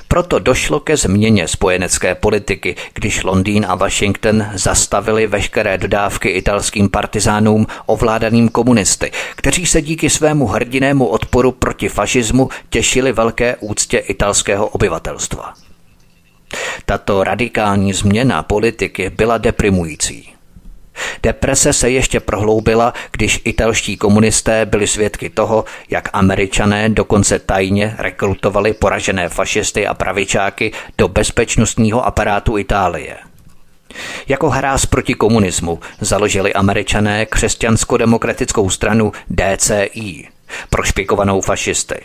[0.07, 7.67] Proto došlo ke změně spojenecké politiky, když Londýn a Washington zastavili veškeré dodávky italským partizánům
[7.85, 15.53] ovládaným komunisty, kteří se díky svému hrdinému odporu proti fašismu těšili velké úctě italského obyvatelstva.
[16.85, 20.40] Tato radikální změna politiky byla deprimující.
[21.23, 28.73] Deprese se ještě prohloubila, když italští komunisté byli svědky toho, jak američané dokonce tajně rekrutovali
[28.73, 33.17] poražené fašisty a pravičáky do bezpečnostního aparátu Itálie.
[34.27, 40.27] Jako hráz proti komunismu založili američané křesťansko-demokratickou stranu DCI,
[40.69, 41.95] prošpikovanou fašisty.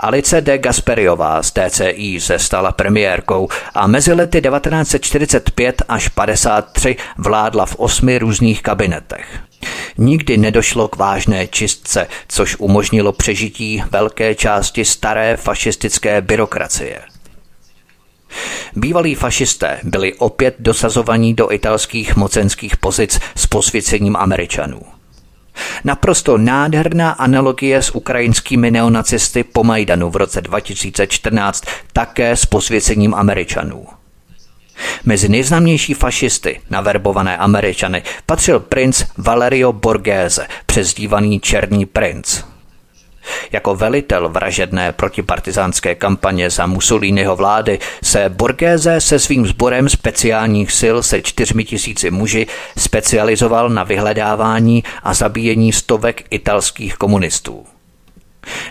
[0.00, 7.66] Alice de Gasperiová z TCI se stala premiérkou a mezi lety 1945 až 53 vládla
[7.66, 9.40] v osmi různých kabinetech.
[9.98, 17.00] Nikdy nedošlo k vážné čistce, což umožnilo přežití velké části staré fašistické byrokracie.
[18.76, 24.97] Bývalí fašisté byli opět dosazovaní do italských mocenských pozic s posvěcením Američanů.
[25.84, 33.86] Naprosto nádherná analogie s ukrajinskými neonacisty po Majdanu v roce 2014, také s posvěcením Američanů.
[35.04, 42.42] Mezi nejznámější fašisty, naverbované Američany, patřil princ Valerio Borghese, přezdívaný Černý princ.
[43.52, 50.96] Jako velitel vražedné protipartizánské kampaně za Mussoliniho vlády se Borgéze se svým sborem speciálních sil
[51.02, 52.46] se čtyřmi tisíci muži
[52.78, 57.66] specializoval na vyhledávání a zabíjení stovek italských komunistů.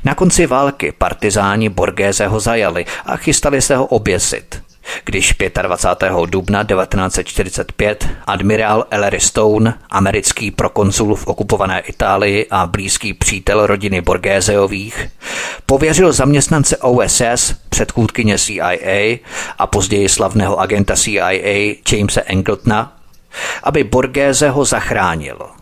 [0.03, 4.61] Na konci války partizáni Borgéze ho zajali a chystali se ho oběsit–
[5.05, 6.11] když 25.
[6.25, 15.07] dubna 1945 admirál Ellery Stone, americký prokonsul v okupované Itálii a blízký přítel rodiny Borgézeových,
[15.65, 19.17] pověřil zaměstnance OSS, předchůdkyně CIA
[19.59, 21.31] a později slavného agenta CIA
[21.91, 22.97] Jamesa Engletona,
[23.63, 25.37] aby Borgéze ho zachránil–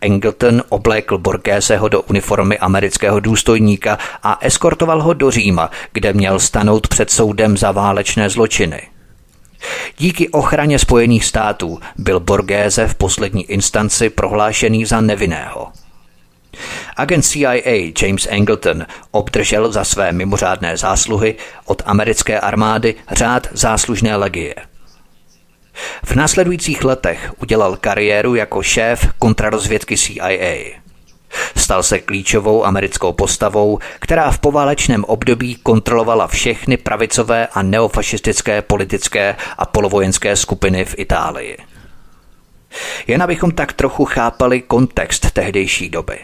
[0.00, 6.88] Engleton oblékl Borgéseho do uniformy amerického důstojníka a eskortoval ho do Říma, kde měl stanout
[6.88, 8.82] před soudem za válečné zločiny.
[9.98, 15.72] Díky ochraně Spojených států byl Borgéze v poslední instanci prohlášený za nevinného.
[16.96, 24.54] Agent CIA James Angleton obdržel za své mimořádné zásluhy od americké armády řád záslužné legie–
[26.04, 30.82] v následujících letech udělal kariéru jako šéf kontrarozvědky CIA.
[31.56, 39.36] Stal se klíčovou americkou postavou, která v poválečném období kontrolovala všechny pravicové a neofašistické politické
[39.58, 41.56] a polovojenské skupiny v Itálii.
[43.06, 46.18] Jen abychom tak trochu chápali kontext tehdejší doby.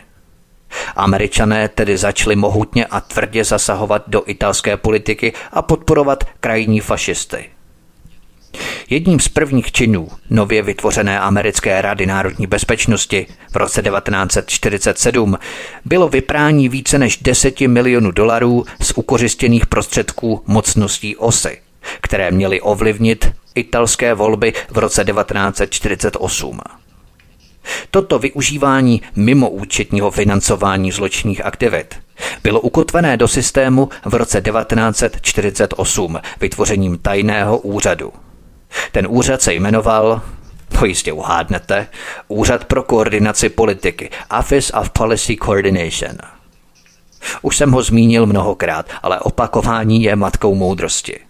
[0.97, 7.51] Američané tedy začali mohutně a tvrdě zasahovat do italské politiky a podporovat krajní fašisty–
[8.91, 15.39] Jedním z prvních činů nově vytvořené americké rady národní bezpečnosti v roce 1947
[15.85, 21.59] bylo vyprání více než 10 milionů dolarů z ukořistěných prostředků mocností OSY,
[22.01, 26.61] které měly ovlivnit italské volby v roce 1948.
[27.91, 31.95] Toto využívání mimo účetního financování zločinných aktivit
[32.43, 38.13] bylo ukotvené do systému v roce 1948 vytvořením tajného úřadu–
[38.93, 40.23] ten úřad se jmenoval,
[40.79, 41.87] to jistě uhádnete,
[42.29, 46.17] Úřad pro koordinaci politiky, Office of Policy Coordination.
[47.43, 51.21] Už jsem ho zmínil mnohokrát, ale opakování je matkou moudrosti.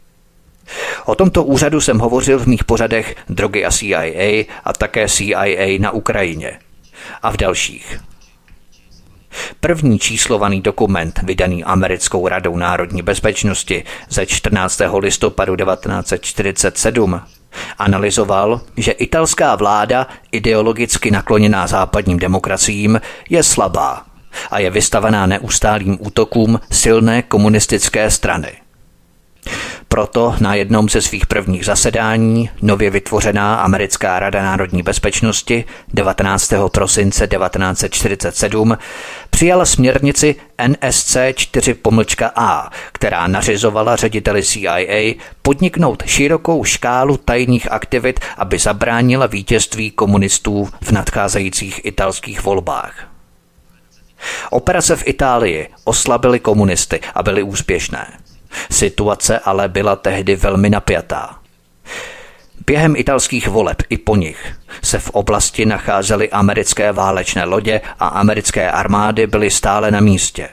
[1.05, 5.91] O tomto úřadu jsem hovořil v mých pořadech Drogy a CIA a také CIA na
[5.91, 6.59] Ukrajině
[7.22, 8.01] a v dalších.
[9.61, 14.80] První číslovaný dokument, vydaný Americkou radou národní bezpečnosti ze 14.
[14.99, 17.20] listopadu 1947,
[17.78, 24.05] analyzoval, že italská vláda, ideologicky nakloněná západním demokraciím, je slabá
[24.51, 28.53] a je vystavená neustálým útokům silné komunistické strany–
[29.89, 35.64] proto na jednom ze svých prvních zasedání nově vytvořená Americká rada národní bezpečnosti
[35.95, 36.53] 19.
[36.72, 38.78] prosince 1947
[39.30, 40.36] přijala směrnici
[40.68, 50.68] NSC 4-A, která nařizovala řediteli CIA podniknout širokou škálu tajných aktivit, aby zabránila vítězství komunistů
[50.82, 53.09] v nadcházejících italských volbách.
[54.51, 58.28] Operace v Itálii oslabily komunisty a byly úspěšné.
[58.70, 61.38] Situace ale byla tehdy velmi napjatá.
[62.66, 68.70] Během italských voleb i po nich se v oblasti nacházely americké válečné lodě a americké
[68.70, 70.49] armády byly stále na místě.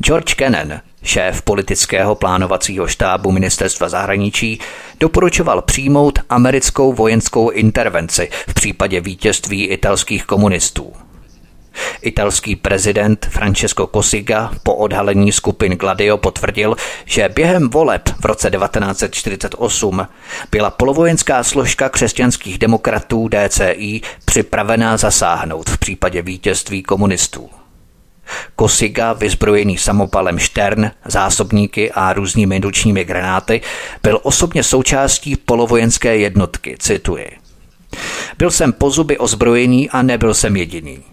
[0.00, 4.60] George Kennan, šéf politického plánovacího štábu ministerstva zahraničí,
[5.00, 10.92] doporučoval přijmout americkou vojenskou intervenci v případě vítězství italských komunistů–
[12.02, 20.06] Italský prezident Francesco Cossiga po odhalení skupin Gladio potvrdil, že během voleb v roce 1948
[20.50, 27.50] byla polovojenská složka křesťanských demokratů DCI připravená zasáhnout v případě vítězství komunistů.
[28.56, 33.60] Kosiga, vyzbrojený samopalem Štern, zásobníky a různými nočními granáty,
[34.02, 37.30] byl osobně součástí polovojenské jednotky, cituji.
[38.38, 41.04] Byl jsem po zuby ozbrojený a nebyl jsem jediný.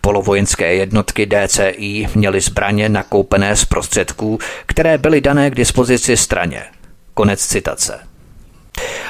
[0.00, 6.62] Polovojenské jednotky DCI měly zbraně nakoupené z prostředků, které byly dané k dispozici straně.
[7.14, 8.00] Konec citace.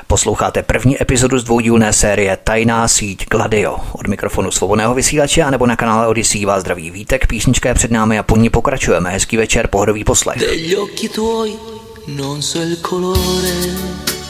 [0.07, 3.77] Posloucháte první epizodu z dvoudílné série Tajná síť Gladio.
[3.93, 7.91] Od mikrofonu svobodného vysílače a nebo na kanále Odyssey vás zdraví vítek, písnička je před
[7.91, 9.11] námi a po ní pokračujeme.
[9.11, 10.43] Hezký večer, pohodový poslech.
[12.07, 14.24] non so il colore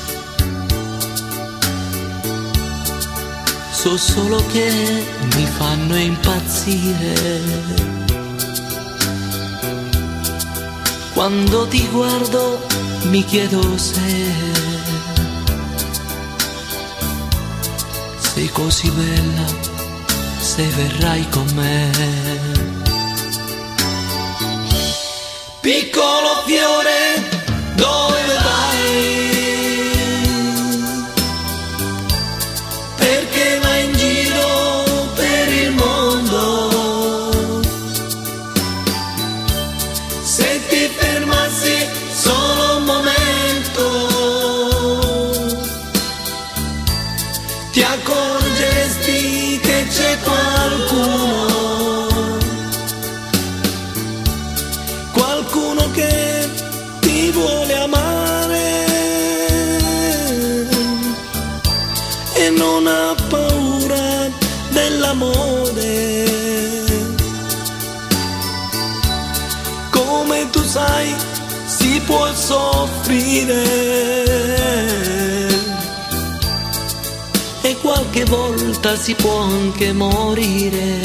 [3.84, 5.04] so solo che
[5.36, 7.14] mi fanno impazzire.
[11.12, 12.66] Quando ti guardo
[13.10, 14.00] mi chiedo se
[18.16, 19.46] sei così bella,
[20.40, 21.90] se verrai con me.
[25.60, 27.22] Piccolo fiore,
[27.74, 28.13] dove
[78.84, 81.00] volta si può anche morire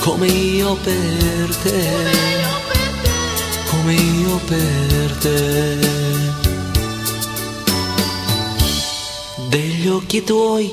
[0.00, 1.84] come io per te.
[3.70, 5.78] Come io per te.
[9.48, 10.70] Degli occhi tuoi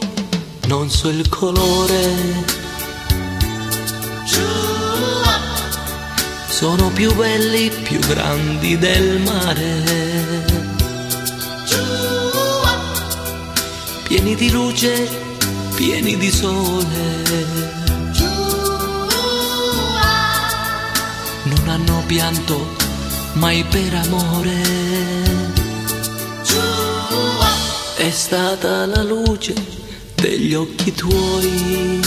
[0.67, 2.59] non so il colore.
[6.47, 10.59] Sono più belli, più grandi del mare.
[14.03, 15.29] Pieni di luce,
[15.81, 17.23] pieni di sole.
[21.43, 22.75] Non hanno pianto
[23.33, 24.61] mai per amore.
[27.95, 29.55] È stata la luce
[30.13, 31.99] degli occhi tuoi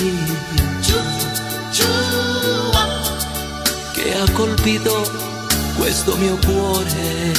[3.93, 5.11] che ha colpito
[5.77, 7.33] questo mio cuore.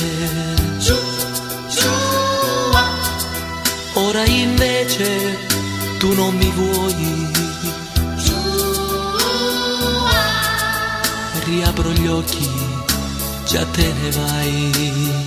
[3.94, 5.45] Ora invece
[6.00, 7.28] tu non mi vuoi.
[11.43, 12.50] Riapro gli occhi,
[13.46, 15.24] già te ne vai.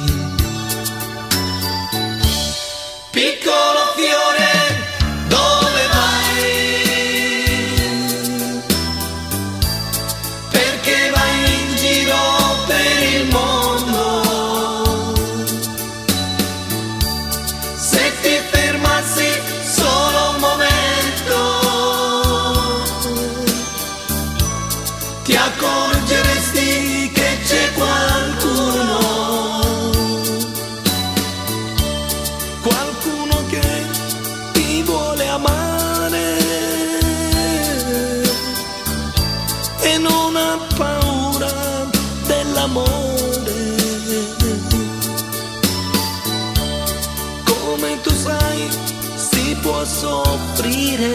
[49.61, 51.15] può soffrire.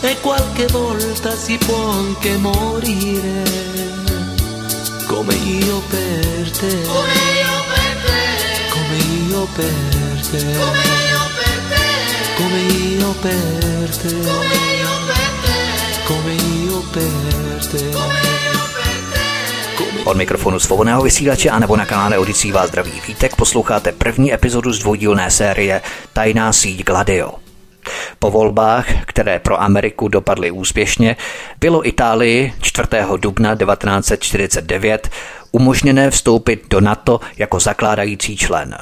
[0.00, 3.78] E qualche volta si può anche morire
[5.18, 6.82] come io per te.
[6.86, 8.28] Come io per te.
[8.70, 8.98] Come
[9.32, 10.56] io per te.
[12.36, 14.14] Come io per te.
[14.22, 16.02] Come io per te.
[16.04, 18.57] Come io per te.
[20.04, 24.72] Od mikrofonu svobodného vysílače a nebo na kanále Odisí vás zdraví vítek posloucháte první epizodu
[24.72, 25.82] z dvoudílné série
[26.12, 27.34] Tajná síť Gladio.
[28.18, 31.16] Po volbách, které pro Ameriku dopadly úspěšně,
[31.60, 32.88] bylo Itálii 4.
[33.16, 35.08] dubna 1949
[35.52, 38.76] umožněné vstoupit do NATO jako zakládající člen.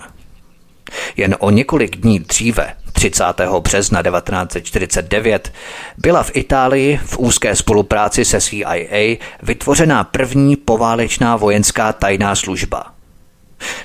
[1.16, 3.24] Jen o několik dní dříve, 30.
[3.60, 5.52] března 1949,
[5.98, 12.84] byla v Itálii v úzké spolupráci se CIA vytvořena první poválečná vojenská tajná služba.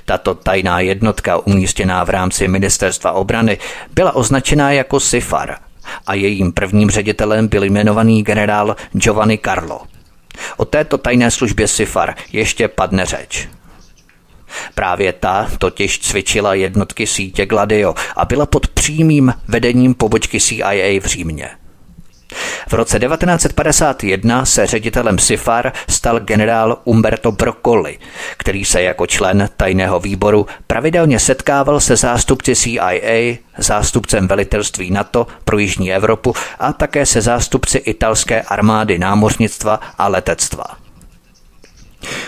[0.05, 3.57] Tato tajná jednotka umístěná v rámci ministerstva obrany
[3.93, 5.57] byla označená jako SIFAR
[6.07, 9.81] a jejím prvním ředitelem byl jmenovaný generál Giovanni Carlo.
[10.57, 13.47] O této tajné službě SIFAR ještě padne řeč.
[14.75, 21.05] Právě ta totiž cvičila jednotky sítě Gladio a byla pod přímým vedením pobočky CIA v
[21.05, 21.49] Římě.
[22.67, 27.99] V roce 1951 se ředitelem SIFAR stal generál Umberto Broccoli,
[28.37, 35.57] který se jako člen tajného výboru pravidelně setkával se zástupci CIA, zástupcem velitelství NATO pro
[35.57, 40.80] Jižní Evropu a také se zástupci italské armády námořnictva a letectva.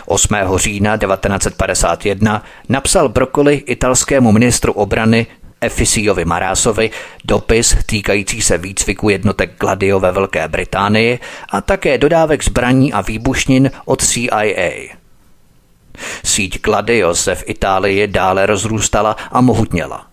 [0.05, 0.35] 8.
[0.55, 5.27] října 1951 napsal Broccoli italskému ministru obrany
[5.61, 6.91] Efisiovi Marásovi
[7.25, 11.19] dopis týkající se výcviku jednotek Gladio ve Velké Británii
[11.49, 14.71] a také dodávek zbraní a výbušnin od CIA.
[16.23, 20.12] Síť Gladio se v Itálii dále rozrůstala a mohutněla.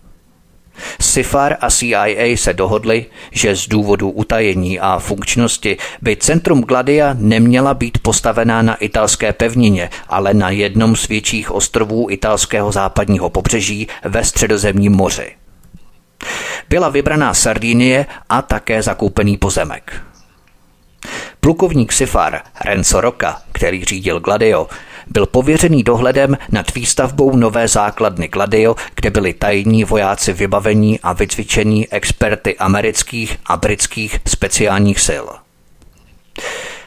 [1.01, 7.73] SIFAR a CIA se dohodli, že z důvodu utajení a funkčnosti by centrum Gladia neměla
[7.73, 14.23] být postavená na italské pevnině, ale na jednom z větších ostrovů italského západního pobřeží ve
[14.23, 15.31] středozemním moři.
[16.69, 20.10] Byla vybraná Sardinie a také zakoupený pozemek.
[21.43, 24.67] Plukovník Sifar Renzo Roca, který řídil Gladio,
[25.07, 31.89] byl pověřený dohledem nad výstavbou nové základny Gladio, kde byli tajní vojáci vybavení a vycvičení
[31.89, 35.25] experty amerických a britských speciálních sil.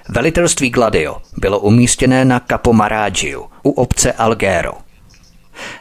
[0.08, 4.72] Velitelství Gladio bylo umístěné na Capo Maragiu u obce Algero.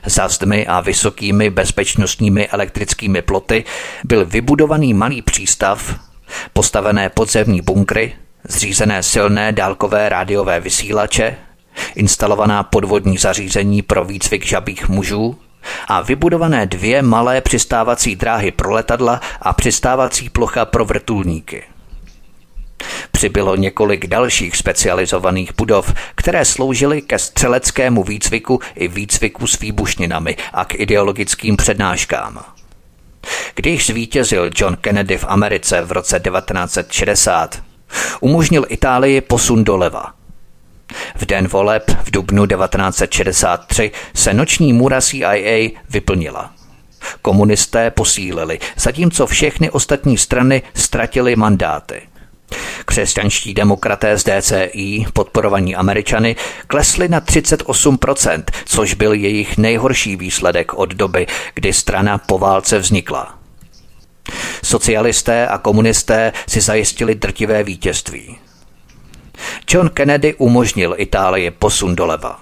[0.06, 3.64] Za zdmi a vysokými bezpečnostními elektrickými ploty
[4.04, 6.00] byl vybudovaný malý přístav,
[6.54, 8.14] postavené podzemní bunkry,
[8.48, 11.36] zřízené silné dálkové rádiové vysílače,
[11.96, 15.38] instalovaná podvodní zařízení pro výcvik žabých mužů
[15.88, 21.64] a vybudované dvě malé přistávací dráhy pro letadla a přistávací plocha pro vrtulníky.
[23.12, 30.66] Přibylo několik dalších specializovaných budov, které sloužily ke střeleckému výcviku i výcviku s výbušninami a
[30.66, 32.44] k ideologickým přednáškám.
[33.56, 37.62] Když zvítězil John Kennedy v Americe v roce 1960,
[38.20, 40.06] umožnil Itálii posun doleva–
[41.16, 46.54] v den voleb v dubnu 1963 se noční můra CIA vyplnila.
[47.22, 52.02] Komunisté posílili, zatímco všechny ostatní strany ztratily mandáty.
[52.86, 56.36] Křesťanští demokraté z DCI, podporovaní Američany,
[56.68, 63.43] klesli na 38%, což byl jejich nejhorší výsledek od doby, kdy strana po válce vznikla.
[64.64, 68.38] Socialisté a komunisté si zajistili drtivé vítězství.
[69.70, 72.40] John Kennedy umožnil Itálii posun doleva.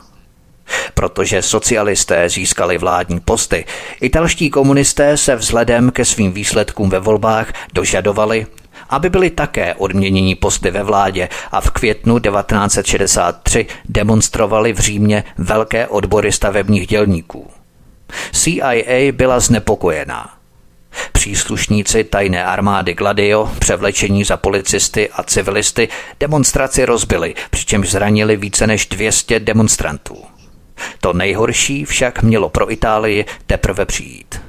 [0.94, 3.66] Protože socialisté získali vládní posty,
[4.02, 8.48] italští komunisté se vzhledem ke svým výsledkům ve volbách dožadovali,
[8.90, 15.88] aby byli také odměnění posty ve vládě a v květnu 1963 demonstrovali v Římě velké
[15.88, 17.52] odbory stavebních dělníků.
[18.32, 20.41] CIA byla znepokojená.
[21.12, 25.90] Příslušníci tajné armády Gladio, převlečení za policisty a civilisty,
[26.20, 30.24] demonstraci rozbili, přičemž zranili více než 200 demonstrantů.
[31.02, 34.42] To nejhorší však mělo pro Itálii teprve přijít.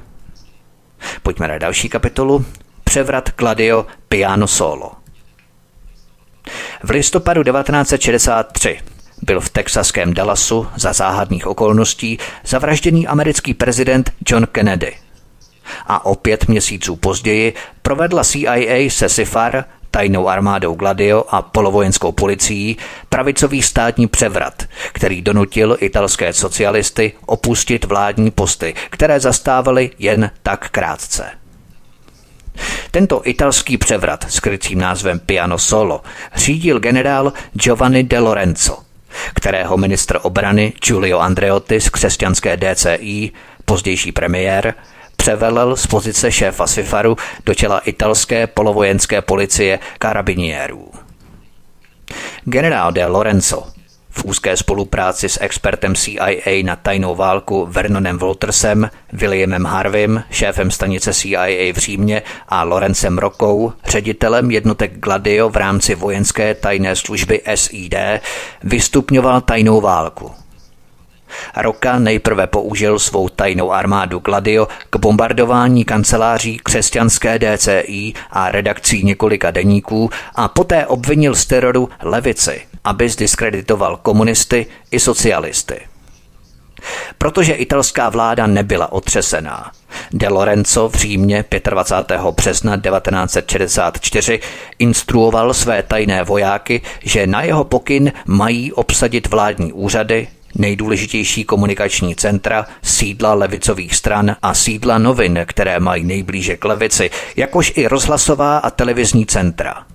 [1.23, 2.45] Pojďme na další kapitolu.
[2.83, 4.91] Převrat Gladio Piano Solo.
[6.83, 8.79] V listopadu 1963
[9.21, 14.95] byl v texaském Dallasu za záhadných okolností zavražděný americký prezident John Kennedy–
[15.87, 22.77] a o pět měsíců později provedla CIA se SIFAR tajnou armádou Gladio a polovojenskou policií
[23.09, 31.29] pravicový státní převrat, který donutil italské socialisty opustit vládní posty, které zastávali jen tak krátce.
[32.91, 36.01] Tento italský převrat s krycím názvem Piano Solo
[36.35, 38.77] řídil generál Giovanni de Lorenzo,
[39.33, 43.31] kterého ministr obrany Giulio Andreotti z křesťanské DCI,
[43.65, 44.73] pozdější premiér,
[45.23, 50.91] převelel z pozice šéfa Sifaru do těla italské polovojenské policie karabiniérů.
[52.45, 53.63] Generál de Lorenzo
[54.09, 61.13] v úzké spolupráci s expertem CIA na tajnou válku Vernonem Woltersem, Williamem Harvim, šéfem stanice
[61.13, 67.95] CIA v Římě a Lorencem Rokou, ředitelem jednotek Gladio v rámci vojenské tajné služby SID,
[68.63, 70.31] vystupňoval tajnou válku–
[71.57, 79.51] Roka nejprve použil svou tajnou armádu Gladio k bombardování kanceláří křesťanské DCI a redakcí několika
[79.51, 85.79] deníků a poté obvinil z teroru levici, aby zdiskreditoval komunisty i socialisty.
[87.17, 89.71] Protože italská vláda nebyla otřesená,
[90.13, 92.21] De Lorenzo v Římě 25.
[92.21, 94.39] března 1964
[94.79, 102.65] instruoval své tajné vojáky, že na jeho pokyn mají obsadit vládní úřady, nejdůležitější komunikační centra,
[102.81, 108.69] sídla levicových stran a sídla novin, které mají nejblíže k levici, jakož i rozhlasová a
[108.69, 109.85] televizní centra.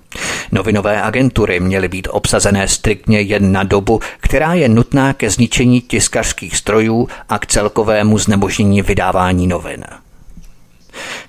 [0.52, 6.56] Novinové agentury měly být obsazené striktně jen na dobu, která je nutná ke zničení tiskařských
[6.56, 9.84] strojů a k celkovému znemožnění vydávání novin.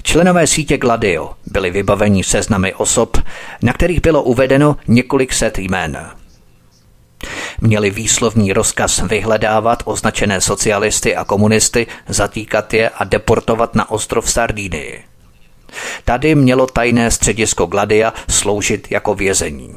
[0.03, 3.17] Členové sítě Gladio byli vybaveni seznamy osob,
[3.61, 6.18] na kterých bylo uvedeno několik set jmén.
[7.61, 15.03] Měli výslovný rozkaz vyhledávat označené socialisty a komunisty, zatýkat je a deportovat na ostrov Sardínii.
[16.05, 19.75] Tady mělo tajné středisko Gladia sloužit jako vězení.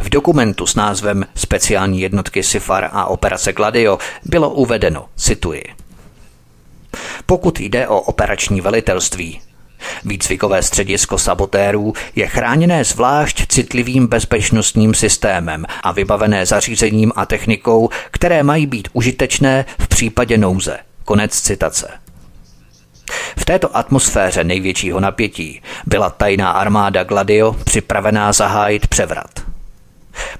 [0.00, 5.64] V dokumentu s názvem Speciální jednotky Sifar a operace Gladio bylo uvedeno, cituji.
[7.26, 9.40] Pokud jde o operační velitelství,
[10.04, 18.42] Výcvikové středisko sabotérů je chráněné zvlášť citlivým bezpečnostním systémem a vybavené zařízením a technikou, které
[18.42, 20.78] mají být užitečné v případě nouze.
[21.04, 21.88] Konec citace.
[23.36, 29.30] V této atmosféře největšího napětí byla tajná armáda Gladio připravená zahájit převrat.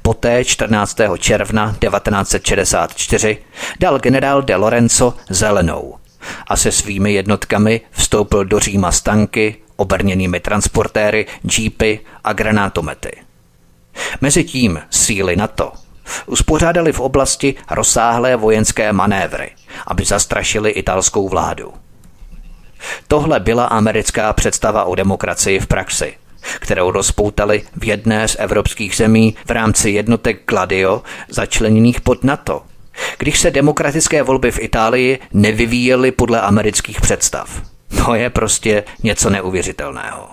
[0.02, 0.96] Poté 14.
[1.18, 3.38] června 1964
[3.80, 5.94] dal generál de Lorenzo zelenou
[6.46, 13.12] a se svými jednotkami vstoupil do Říma s tanky, obrněnými transportéry, džípy a granátomety.
[14.20, 15.72] Mezitím síly NATO
[16.26, 19.50] uspořádali v oblasti rozsáhlé vojenské manévry,
[19.86, 21.72] aby zastrašili italskou vládu.
[23.08, 26.14] Tohle byla americká představa o demokracii v praxi,
[26.60, 32.62] kterou rozpoutali v jedné z evropských zemí v rámci jednotek Gladio začleněných pod NATO
[33.18, 37.62] když se demokratické volby v Itálii nevyvíjely podle amerických představ.
[38.04, 40.28] To je prostě něco neuvěřitelného.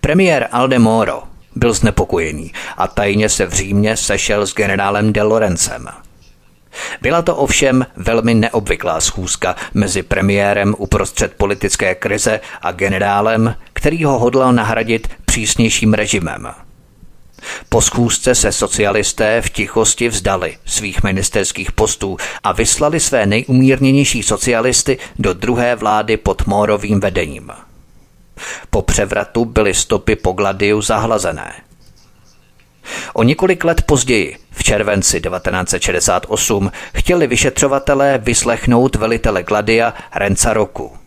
[0.00, 1.22] Premiér Aldemoro
[1.56, 5.88] byl znepokojený a tajně se v Římě sešel s generálem De Lorencem.
[7.02, 14.18] Byla to ovšem velmi neobvyklá schůzka mezi premiérem uprostřed politické krize a generálem, který ho
[14.18, 16.48] hodlal nahradit přísnějším režimem–
[17.68, 24.98] po schůzce se socialisté v tichosti vzdali svých ministerských postů a vyslali své nejumírněnější socialisty
[25.18, 27.50] do druhé vlády pod Mórovým vedením.
[28.70, 31.52] Po převratu byly stopy po Gladiu zahlazené.
[33.12, 40.99] O několik let později, v červenci 1968, chtěli vyšetřovatelé vyslechnout velitele Gladia Renca Roku.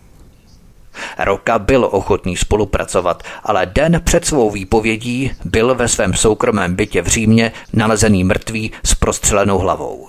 [1.19, 7.07] Roka byl ochotný spolupracovat, ale den před svou výpovědí byl ve svém soukromém bytě v
[7.07, 10.07] Římě nalezený mrtvý s prostřelenou hlavou.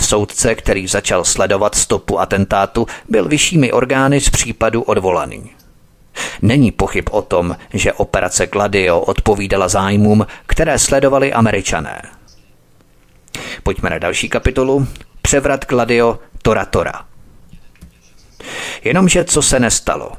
[0.00, 5.50] Soudce, který začal sledovat stopu atentátu, byl vyššími orgány z případu odvolaný.
[6.42, 12.02] Není pochyb o tom, že operace Gladio odpovídala zájmům, které sledovali američané.
[13.62, 14.86] Pojďme na další kapitolu.
[15.22, 17.09] Převrat Gladio Tora Tora.
[18.84, 20.12] Jenomže co se nestalo?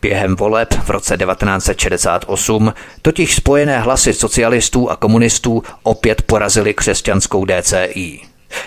[0.00, 8.20] Během voleb v roce 1968 totiž spojené hlasy socialistů a komunistů opět porazili křesťanskou DCI,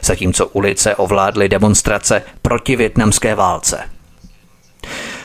[0.04, 3.90] zatímco ulice ovládly demonstrace proti větnamské válce.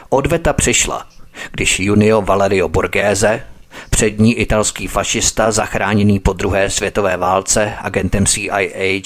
[0.08, 1.06] Odveta přišla,
[1.50, 3.42] když Junio Valerio Borghese,
[3.90, 8.58] přední italský fašista zachráněný po druhé světové válce agentem CIA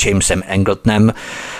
[0.06, 1.12] Jamesem Engletonem,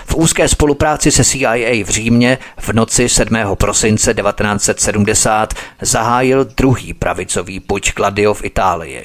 [0.07, 3.37] V úzké spolupráci se CIA v Římě v noci 7.
[3.55, 9.05] prosince 1970 zahájil druhý pravicový puč Gladio v Itálii.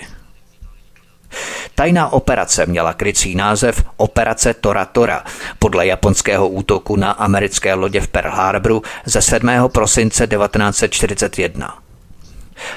[1.76, 5.24] Tajná operace měla krycí název Operace Tora Tora
[5.60, 9.50] podle japonského útoku na americké lodě v Pearl Harboru ze 7.
[9.68, 11.89] prosince 1941.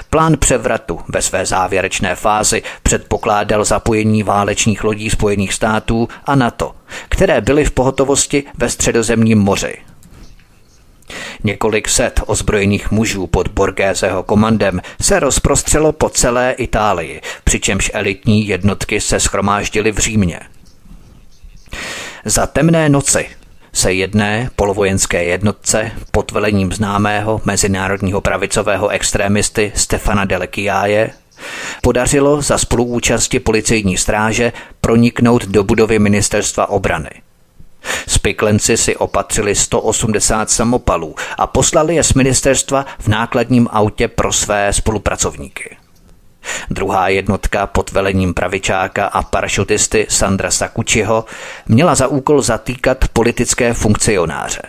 [0.09, 6.75] Plán převratu ve své závěrečné fázi předpokládal zapojení válečných lodí Spojených států a NATO,
[7.09, 9.75] které byly v pohotovosti ve středozemním moři.
[11.43, 19.01] Několik set ozbrojených mužů pod Borgéseho komandem se rozprostřelo po celé Itálii, přičemž elitní jednotky
[19.01, 20.39] se schromáždily v Římě.
[22.25, 23.29] Za temné noci
[23.73, 31.09] se jedné polovojenské jednotce pod velením známého mezinárodního pravicového extrémisty Stefana Delekiáje
[31.81, 37.09] podařilo za spoluúčasti policejní stráže proniknout do budovy ministerstva obrany.
[38.07, 44.73] Spiklenci si opatřili 180 samopalů a poslali je z ministerstva v nákladním autě pro své
[44.73, 45.82] spolupracovníky.
[46.69, 51.25] Druhá jednotka pod velením pravičáka a parašutisty Sandra Sakučiho
[51.67, 54.61] měla za úkol zatýkat politické funkcionáře.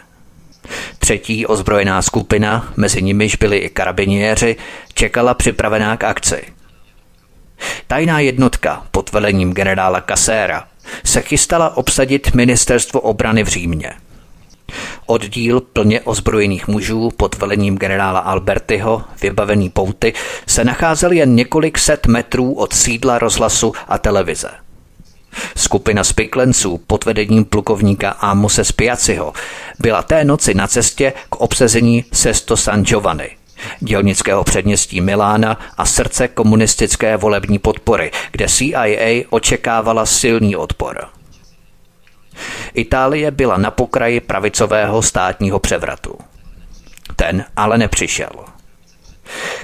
[0.98, 4.56] Třetí ozbrojená skupina, mezi nimiž byli i karabiniéři,
[4.94, 6.44] čekala připravená k akci.
[7.86, 10.64] Tajná jednotka pod velením generála Kaséra
[11.04, 13.92] se chystala obsadit ministerstvo obrany v Římě–
[15.06, 20.12] Oddíl plně ozbrojených mužů pod velením generála Albertyho, vybavený pouty,
[20.46, 24.48] se nacházel jen několik set metrů od sídla rozhlasu a televize.
[25.56, 29.32] Skupina spiklenců pod vedením plukovníka Amose Spiaciho
[29.78, 33.30] byla té noci na cestě k obsazení Sesto San Giovanni,
[33.80, 41.06] dělnického předměstí Milána a srdce komunistické volební podpory, kde CIA očekávala silný odpor.
[42.74, 46.18] Itálie byla na pokraji pravicového státního převratu.
[47.16, 48.30] Ten ale nepřišel.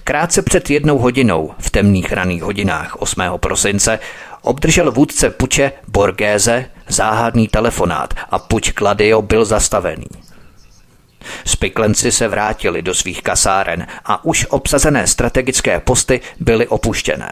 [0.05, 3.23] Krátce před jednou hodinou, v temných raných hodinách 8.
[3.37, 3.99] prosince,
[4.43, 10.07] obdržel vůdce puče Borgéze záhadný telefonát a puč Gladio byl zastavený.
[11.45, 17.31] Spiklenci se vrátili do svých kasáren a už obsazené strategické posty byly opuštěné.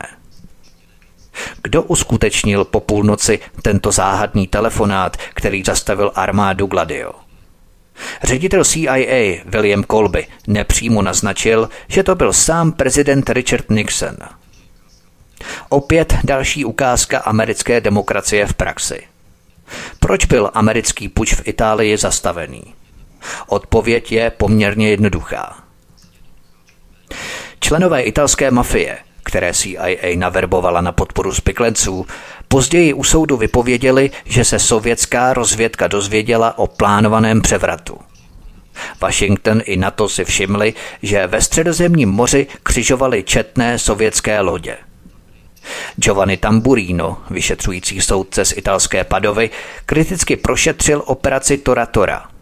[1.62, 7.12] Kdo uskutečnil po půlnoci tento záhadný telefonát, který zastavil armádu Gladio?
[8.22, 14.16] Ředitel CIA William Colby nepřímo naznačil, že to byl sám prezident Richard Nixon.
[15.68, 19.00] Opět další ukázka americké demokracie v praxi.
[20.00, 22.74] Proč byl americký puč v Itálii zastavený?
[23.46, 25.58] Odpověď je poměrně jednoduchá.
[27.60, 28.98] Členové italské mafie
[29.28, 32.06] které CIA naverbovala na podporu spiklenců,
[32.48, 37.98] později u soudu vypověděli, že se sovětská rozvědka dozvěděla o plánovaném převratu.
[39.00, 44.76] Washington i NATO si všimli, že ve středozemním moři křižovaly četné sovětské lodě.
[45.96, 49.50] Giovanni Tamburino, vyšetřující soudce z italské Padovy,
[49.86, 52.26] kriticky prošetřil operaci Tora Tora–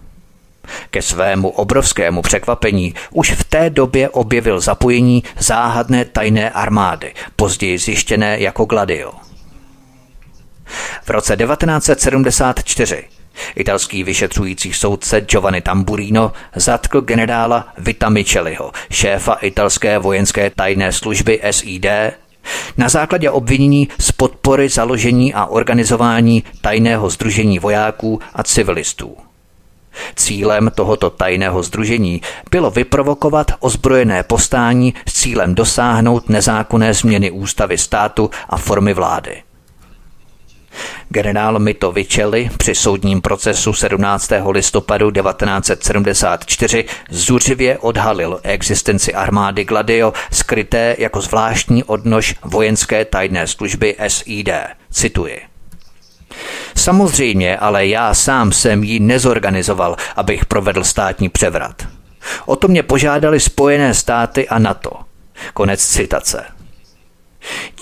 [0.90, 8.40] ke svému obrovskému překvapení už v té době objevil zapojení záhadné tajné armády, později zjištěné
[8.40, 9.12] jako Gladio.
[11.04, 13.04] V roce 1974
[13.56, 21.86] Italský vyšetřující soudce Giovanni Tamburino zatkl generála Vita Micheliho, šéfa italské vojenské tajné služby SID,
[22.76, 29.25] na základě obvinění z podpory založení a organizování tajného združení vojáků a civilistů.
[30.16, 38.30] Cílem tohoto tajného združení bylo vyprovokovat ozbrojené postání s cílem dosáhnout nezákonné změny ústavy státu
[38.48, 39.42] a formy vlády.
[41.08, 44.30] Generál Mito Vicelli při soudním procesu 17.
[44.50, 54.48] listopadu 1974 zuřivě odhalil existenci armády Gladio skryté jako zvláštní odnož vojenské tajné služby SID.
[54.90, 55.55] Cituji.
[56.76, 61.86] Samozřejmě, ale já sám jsem ji nezorganizoval, abych provedl státní převrat.
[62.46, 64.90] O to mě požádali Spojené státy a NATO.
[65.54, 66.44] Konec citace.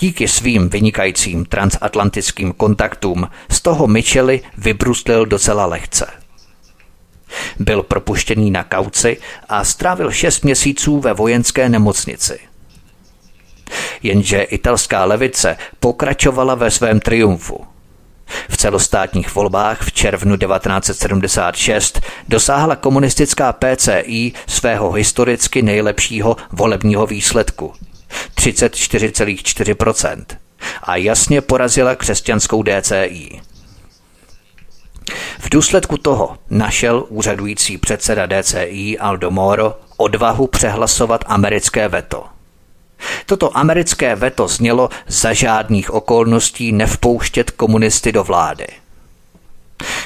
[0.01, 6.07] Díky svým vynikajícím transatlantickým kontaktům z toho Micheli vybruslil docela lehce.
[7.59, 9.17] Byl propuštěný na kauci
[9.49, 12.39] a strávil šest měsíců ve vojenské nemocnici.
[14.03, 17.67] Jenže italská levice pokračovala ve svém triumfu–
[18.49, 27.72] v celostátních volbách v červnu 1976 dosáhla komunistická PCI svého historicky nejlepšího volebního výsledku
[28.37, 30.25] 34,4%
[30.83, 33.41] a jasně porazila křesťanskou DCI.
[35.39, 42.34] V důsledku toho našel úřadující předseda DCI Aldo Moro odvahu přehlasovat americké veto.
[43.27, 48.67] Toto americké veto znělo za žádných okolností nevpouštět komunisty do vlády.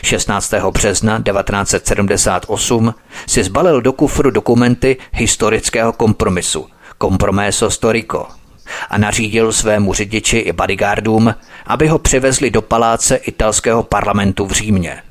[0.02, 0.54] 16.
[0.70, 2.94] března 1978
[3.26, 6.66] si zbalil do kufru dokumenty historického kompromisu
[7.02, 8.26] Compromeso Storico
[8.90, 11.34] a nařídil svému řidiči i bodyguardům,
[11.66, 15.02] aby ho přivezli do paláce italského parlamentu v Římě,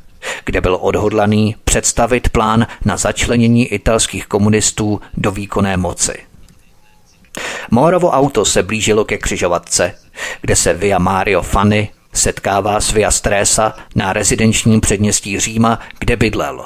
[0.45, 6.26] kde byl odhodlaný představit plán na začlenění italských komunistů do výkonné moci.
[7.71, 9.93] Morovo auto se blížilo ke křižovatce,
[10.41, 16.65] kde se Via Mario Fanny setkává s Via Stresa na rezidenčním předměstí Říma, kde bydlel.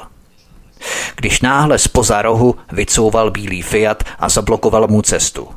[1.16, 5.48] Když náhle spoza rohu vycouval bílý Fiat a zablokoval mu cestu.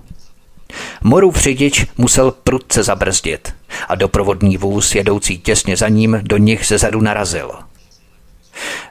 [1.04, 3.54] Morův řidič musel prudce zabrzdit
[3.88, 7.52] a doprovodný vůz jedoucí těsně za ním do nich ze zadu narazil–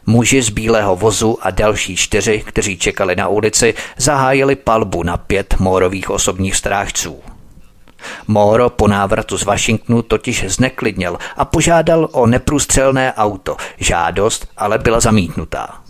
[0.06, 5.54] Muži z bílého vozu a další čtyři, kteří čekali na ulici, zahájili palbu na pět
[5.58, 7.22] Mórových osobních strážců.
[8.26, 13.56] Moro po návratu z Washingtonu totiž zneklidněl a požádal o neprůstřelné auto.
[13.78, 15.80] Žádost ale byla zamítnutá.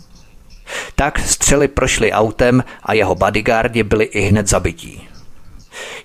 [0.95, 5.07] Tak střely prošly autem a jeho bodyguardi byli i hned zabití.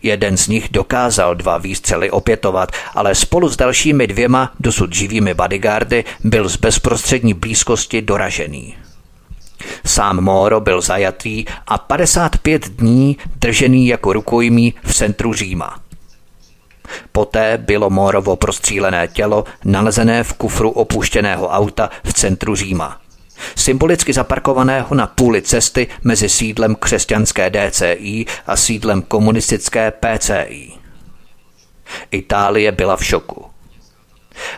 [0.03, 6.05] Jeden z nich dokázal dva výstřely opětovat, ale spolu s dalšími dvěma dosud živými bodyguardy
[6.24, 8.76] byl z bezprostřední blízkosti doražený.
[9.86, 15.78] Sám Moro byl zajatý a 55 dní držený jako rukojmí v centru Říma.
[17.12, 23.01] Poté bylo Morovo prostřílené tělo nalezené v kufru opuštěného auta v centru Říma
[23.57, 30.72] symbolicky zaparkovaného na půli cesty mezi sídlem křesťanské DCI a sídlem komunistické PCI.
[32.11, 33.45] Itálie byla v šoku.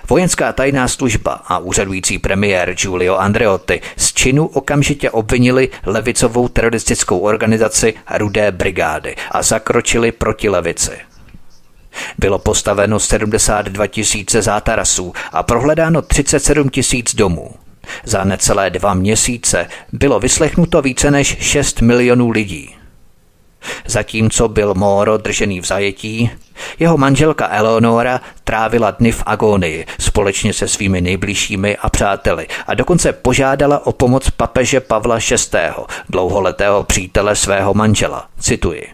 [0.09, 7.95] Vojenská tajná služba a úřadující premiér Giulio Andreotti z činu okamžitě obvinili levicovou teroristickou organizaci
[8.17, 10.99] Rudé brigády a zakročili proti levici.
[12.19, 17.51] Bylo postaveno 72 tisíce zátarasů a prohledáno 37 tisíc domů.
[18.05, 22.77] Za necelé dva měsíce bylo vyslechnuto více než 6 milionů lidí.
[23.87, 26.31] Zatímco byl Moro držený v zajetí,
[26.79, 33.13] jeho manželka Eleonora trávila dny v agonii společně se svými nejbližšími a přáteli a dokonce
[33.13, 35.59] požádala o pomoc papeže Pavla VI.,
[36.09, 38.27] dlouholetého přítele svého manžela.
[38.41, 38.87] Cituji.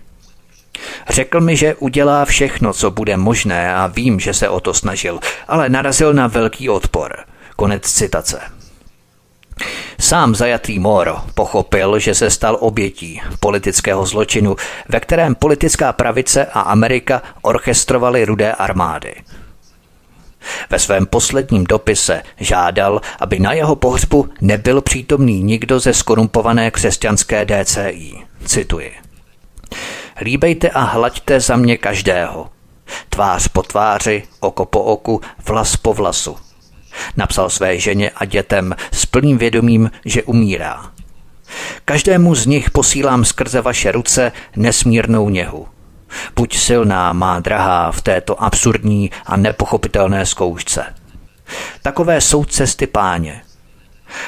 [1.10, 5.20] Řekl mi, že udělá všechno, co bude možné a vím, že se o to snažil,
[5.48, 7.16] ale narazil na velký odpor.
[7.56, 8.57] Konec citace.
[10.00, 14.56] Sám zajatý Moro pochopil, že se stal obětí politického zločinu,
[14.88, 19.14] ve kterém politická pravice a Amerika orchestrovali rudé armády.
[20.70, 27.46] Ve svém posledním dopise žádal, aby na jeho pohřbu nebyl přítomný nikdo ze skorumpované křesťanské
[27.46, 28.14] DCI.
[28.44, 28.92] Cituji.
[30.20, 32.48] Líbejte a hlaďte za mě každého.
[33.08, 36.36] Tvář po tváři, oko po oku, vlas po vlasu–
[37.16, 40.90] Napsal své ženě a dětem s plným vědomím, že umírá.
[41.84, 45.66] Každému z nich posílám skrze vaše ruce nesmírnou něhu.
[46.36, 50.94] Buď silná, má drahá, v této absurdní a nepochopitelné zkoušce.
[51.82, 53.42] Takové jsou cesty páně.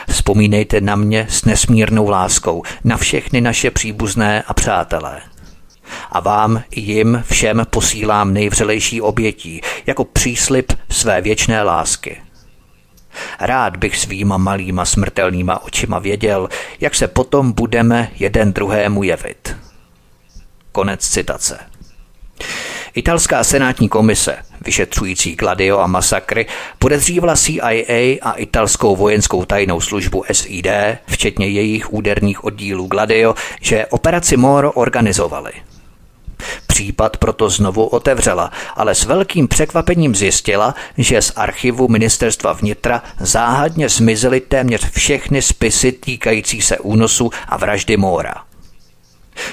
[0.08, 5.20] Vzpomínejte na mě s nesmírnou láskou, na všechny naše příbuzné a přátelé.
[6.12, 12.20] A vám i jim všem posílám nejvřelejší obětí, jako příslip své věčné lásky.
[13.40, 16.48] Rád bych svýma malýma smrtelnýma očima věděl,
[16.80, 19.56] jak se potom budeme jeden druhému jevit.
[20.72, 21.58] Konec citace.
[22.94, 26.46] Italská senátní komise, vyšetřující Gladio a masakry,
[26.78, 30.66] podezřívala CIA a italskou vojenskou tajnou službu SID,
[31.06, 35.52] včetně jejich úderných oddílů Gladio, že operaci Moro organizovali–
[36.66, 43.88] Případ proto znovu otevřela, ale s velkým překvapením zjistila, že z archivu ministerstva vnitra záhadně
[43.88, 48.34] zmizely téměř všechny spisy týkající se únosu a vraždy Móra.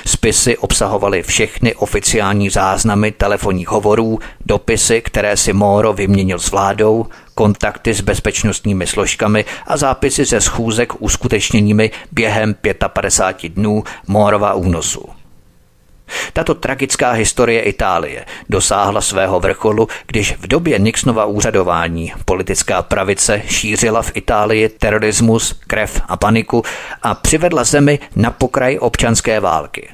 [0.05, 7.93] Spisy obsahovaly všechny oficiální záznamy telefonních hovorů, dopisy, které si Móro vyměnil s vládou, kontakty
[7.93, 12.55] s bezpečnostními složkami a zápisy ze schůzek uskutečněními během
[12.87, 15.16] 55 dnů Mórova únosu.
[16.33, 24.01] Tato tragická historie Itálie dosáhla svého vrcholu, když v době Nixonova úřadování politická pravice šířila
[24.01, 26.63] v Itálii terorismus, krev a paniku
[27.03, 29.89] a přivedla zemi na pokraj občanské války.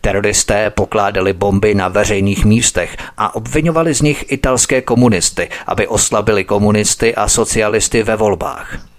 [0.00, 7.14] Teroristé pokládali bomby na veřejných místech a obvinovali z nich italské komunisty, aby oslabili komunisty
[7.14, 8.95] a socialisty ve volbách.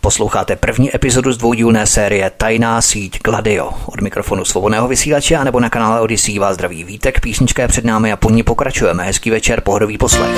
[0.00, 3.70] Posloucháte první epizodu z dvoudílné série Tajná síť Gladio.
[3.86, 7.84] Od mikrofonu svobodného vysílače a nebo na kanále Odyssey vás zdraví vítek, písnička je před
[7.84, 9.04] námi a po ní pokračujeme.
[9.04, 10.36] Hezký večer, pohodový poslech.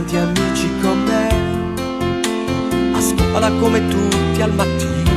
[0.00, 1.28] Tanti amici con me.
[2.94, 5.08] A scuola come tutti al mattino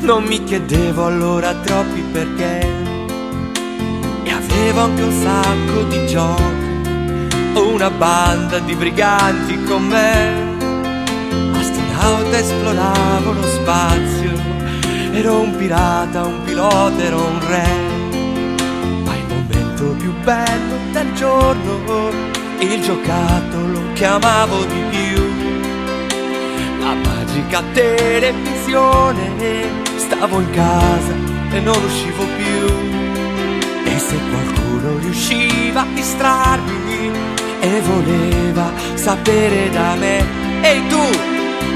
[0.00, 2.68] non mi chiedevo allora troppi perché.
[4.24, 10.48] E avevo anche un sacco di giochi o una banda di briganti con me.
[11.52, 14.32] Astronauta esploravo lo spazio,
[15.12, 17.88] ero un pirata, un pilota, ero un re
[19.04, 25.22] ma il momento più bello del giorno, il giocattolo che amavo di più.
[26.80, 29.64] La magica televisione,
[29.96, 31.14] stavo in casa
[31.52, 32.66] e non uscivo più.
[33.84, 37.10] E se qualcuno riusciva a distrarmi
[37.60, 40.24] e voleva sapere da me,
[40.62, 41.10] ehi tu,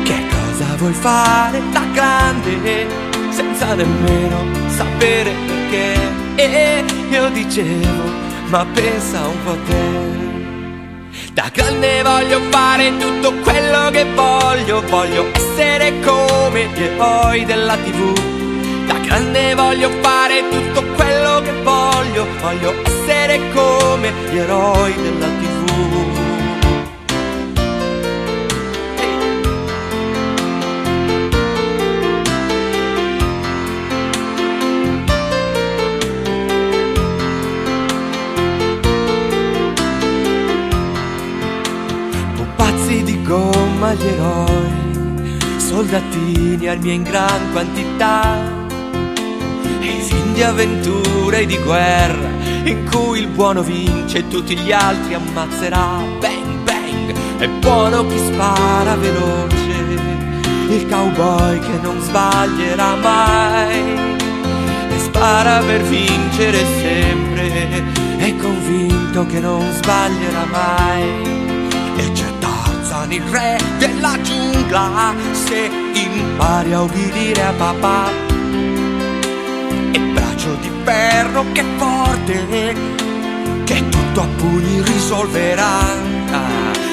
[0.03, 2.87] che cosa vuoi fare da grande,
[3.31, 5.99] senza nemmeno sapere perché?
[6.37, 8.03] E io dicevo,
[8.49, 10.34] ma pensa un po' a te.
[11.35, 18.87] Da grande voglio fare tutto quello che voglio, voglio essere come gli eroi della tv.
[18.87, 25.54] Da grande voglio fare tutto quello che voglio, voglio essere come gli eroi della tv.
[43.95, 48.39] Gomma gli eroi, soldatini armi in gran quantità,
[49.81, 52.29] e film di avventura e di guerra,
[52.65, 56.03] in cui il buono vince e tutti gli altri ammazzerà.
[56.19, 59.73] Bang bang, è buono chi spara veloce,
[60.69, 64.13] il cowboy che non sbaglierà mai.
[64.91, 67.83] E spara per vincere sempre,
[68.19, 71.35] è convinto che non sbaglierà mai.
[73.05, 78.11] Tarzan il re della giungla, se impari a ubbidire a papà.
[79.93, 82.75] E braccio di ferro che è forte,
[83.65, 86.13] che tutto a pugni risolverà.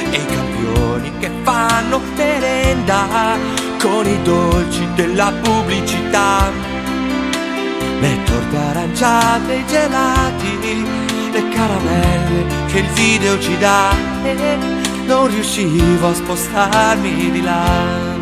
[0.09, 3.38] E i campioni che fanno merenda
[3.80, 6.51] con i dolci della pubblicità
[7.99, 10.86] le torte aranciate, i gelati,
[11.32, 18.20] le caramelle che il video ci dà non riuscivo a spostarmi di là.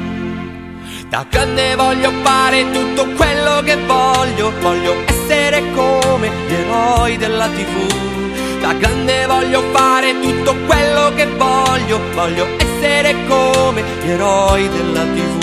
[1.09, 8.59] Da grande voglio fare tutto quello che voglio, voglio essere come gli eroi della tv.
[8.61, 15.38] Da grande voglio fare tutto quello che voglio, voglio essere come gli eroi della tv.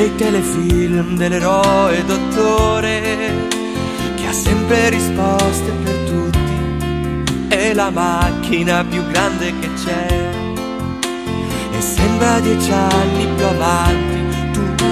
[0.00, 3.48] E i telefilm dell'eroe dottore
[4.16, 7.48] che ha sempre risposte per tutti.
[7.48, 10.30] È la macchina più grande che c'è.
[11.72, 14.84] E sembra dieci anni più avanti tu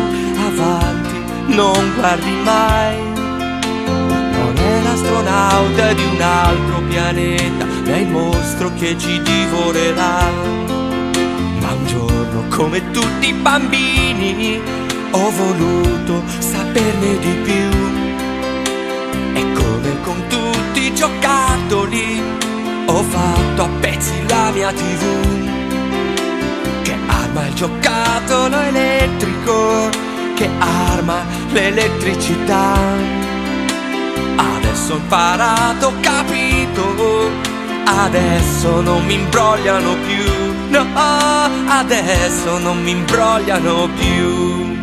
[0.46, 2.96] avanti non guardi mai.
[4.36, 10.30] Non è l'astronauta di un altro pianeta ma è il mostro che ci divorerà
[11.60, 14.60] ma un giorno, come tutti i bambini,
[15.10, 17.70] ho voluto saperne di più.
[19.34, 22.22] E come con tutti i giocattoli,
[22.86, 25.04] ho fatto a pezzi la mia tv.
[26.82, 29.88] Che arma il giocattolo elettrico,
[30.34, 32.76] che arma l'elettricità.
[34.36, 37.30] Adesso ho imparato, ho capito,
[37.84, 40.46] adesso non mi imbrogliano più.
[40.70, 40.86] No,
[41.66, 44.77] adesso non mi imbrogliano più.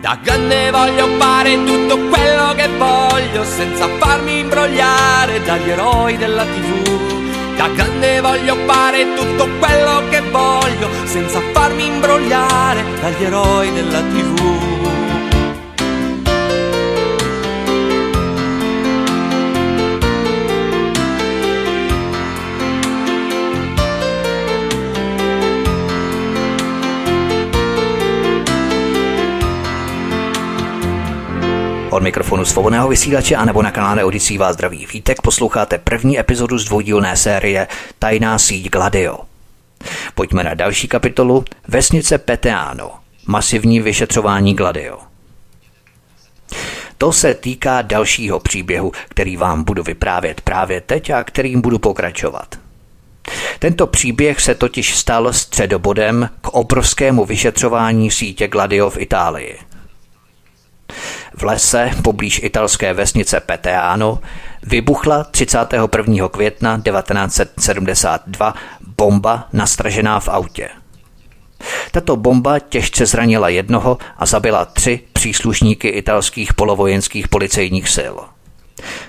[0.00, 7.56] Da grande voglio fare tutto quello che voglio senza farmi imbrogliare dagli eroi della tv.
[7.56, 14.55] Da grande voglio fare tutto quello che voglio senza farmi imbrogliare dagli eroi della tv.
[31.96, 36.58] Od mikrofonu svobodného vysílače a nebo na kanále Odisí vás zdraví vítek posloucháte první epizodu
[36.58, 37.68] z dvoudílné série
[37.98, 39.18] Tajná síť Gladio.
[40.14, 42.90] Pojďme na další kapitolu Vesnice Peteano.
[43.26, 44.98] Masivní vyšetřování Gladio.
[46.98, 52.58] To se týká dalšího příběhu, který vám budu vyprávět právě teď a kterým budu pokračovat.
[53.58, 59.58] Tento příběh se totiž stal středobodem k obrovskému vyšetřování sítě Gladio v Itálii–
[61.36, 64.18] v lese poblíž italské vesnice Peteano
[64.62, 66.28] vybuchla 31.
[66.28, 68.54] května 1972
[68.96, 70.68] bomba nastražená v autě.
[71.90, 78.16] Tato bomba těžce zranila jednoho a zabila tři příslušníky italských polovojenských policejních sil.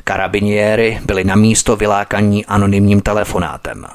[0.04, 3.86] Karabiniéry byli na místo vylákaní anonymním telefonátem.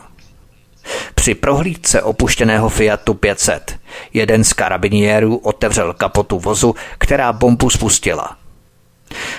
[1.15, 3.79] Při prohlídce opuštěného Fiatu 500
[4.13, 8.37] jeden z karabiniérů otevřel kapotu vozu, která bombu spustila.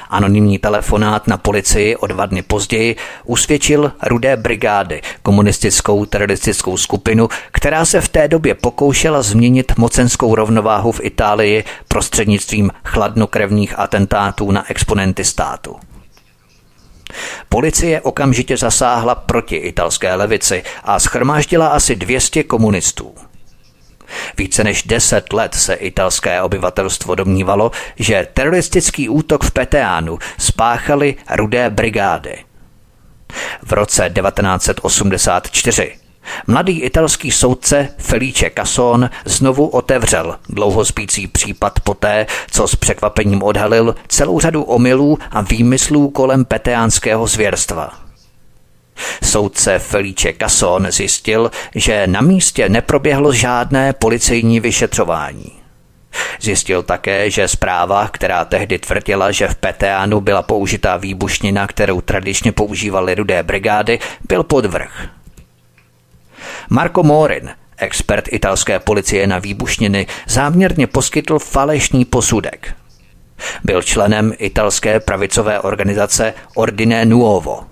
[0.09, 7.85] Anonymní telefonát na policii o dva dny později usvědčil Rudé brigády, komunistickou teroristickou skupinu, která
[7.85, 15.25] se v té době pokoušela změnit mocenskou rovnováhu v Itálii prostřednictvím chladnokrevných atentátů na exponenty
[15.25, 15.75] státu.
[17.49, 23.15] Policie okamžitě zasáhla proti italské levici a schromáždila asi 200 komunistů.
[24.37, 31.69] Více než deset let se italské obyvatelstvo domnívalo, že teroristický útok v Peteánu spáchali rudé
[31.69, 32.35] brigády.
[33.63, 36.02] V roce 1984
[36.47, 43.95] Mladý italský soudce Felice Casson znovu otevřel dlouho spící případ poté, co s překvapením odhalil
[44.07, 47.93] celou řadu omylů a výmyslů kolem peteánského zvěrstva.
[49.23, 55.51] Soudce Felice Casson zjistil, že na místě neproběhlo žádné policejní vyšetřování.
[56.41, 62.51] Zjistil také, že zpráva, která tehdy tvrdila, že v Peteánu byla použitá výbušnina, kterou tradičně
[62.51, 65.09] používaly rudé brigády, byl podvrh.
[66.73, 72.75] Marco Morin, expert italské policie na výbušniny, záměrně poskytl falešný posudek.
[73.63, 77.63] Byl členem italské pravicové organizace Ordine Nuovo.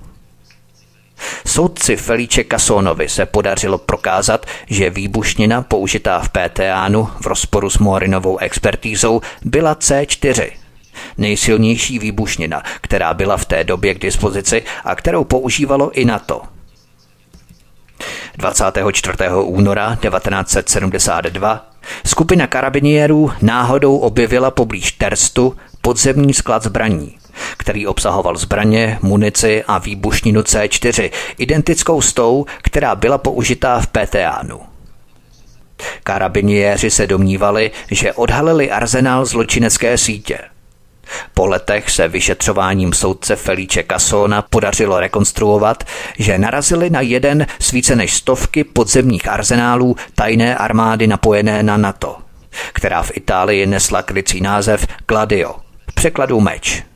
[1.45, 8.37] Soudci Felice Casonovi se podařilo prokázat, že výbušnina použitá v PTAnu v rozporu s Morinovou
[8.37, 10.51] expertízou byla C4,
[11.17, 16.41] nejsilnější výbušnina, která byla v té době k dispozici a kterou používalo i NATO–
[18.37, 19.17] 24.
[19.43, 21.71] února 1972
[22.05, 27.17] skupina karabiniérů náhodou objevila poblíž Terstu podzemní sklad zbraní,
[27.57, 34.59] který obsahoval zbraně, munici a výbušninu C4, identickou s tou, která byla použitá v PTAnu.
[36.03, 40.39] Karabiniéři se domnívali, že odhalili arzenál zločinecké sítě–
[41.33, 45.83] po letech se vyšetřováním soudce Felice Casona podařilo rekonstruovat,
[46.19, 52.17] že narazili na jeden z více než stovky podzemních arzenálů tajné armády napojené na NATO,
[52.73, 55.55] která v Itálii nesla krycí název Gladio,
[55.93, 56.90] překladu meč.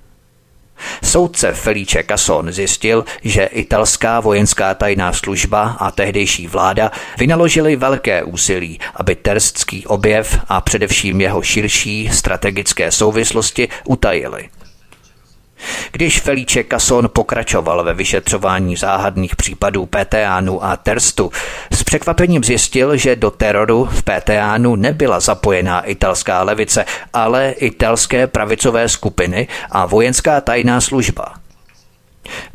[1.03, 8.79] Soudce Felice Casson zjistil, že italská vojenská tajná služba a tehdejší vláda vynaložili velké úsilí,
[8.95, 14.49] aby terstský objev a především jeho širší strategické souvislosti utajili.
[15.91, 21.31] Když Felice Casson pokračoval ve vyšetřování záhadných případů PTANu a Terstu,
[21.71, 28.89] s překvapením zjistil, že do teroru v PTANu nebyla zapojená italská levice, ale italské pravicové
[28.89, 31.33] skupiny a vojenská tajná služba.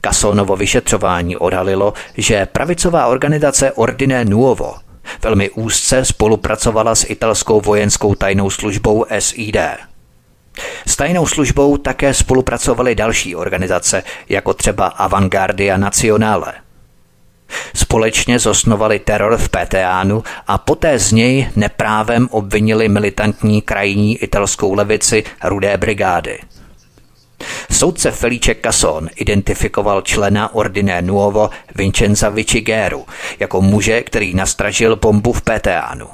[0.04, 4.74] Cassonovo vyšetřování odhalilo, že pravicová organizace Ordine Nuovo
[5.22, 9.56] velmi úzce spolupracovala s italskou vojenskou tajnou službou SID–
[10.86, 16.52] s tajnou službou také spolupracovaly další organizace, jako třeba Avantgardia Nacionale.
[17.74, 25.24] Společně zosnovali teror v Peteánu a poté z něj neprávem obvinili militantní krajní italskou levici
[25.44, 26.38] Rudé brigády.
[27.70, 33.06] Soudce Felice Casson identifikoval člena Ordine Nuovo Vincenza Vichigeru
[33.38, 36.06] jako muže, který nastražil bombu v Peteánu.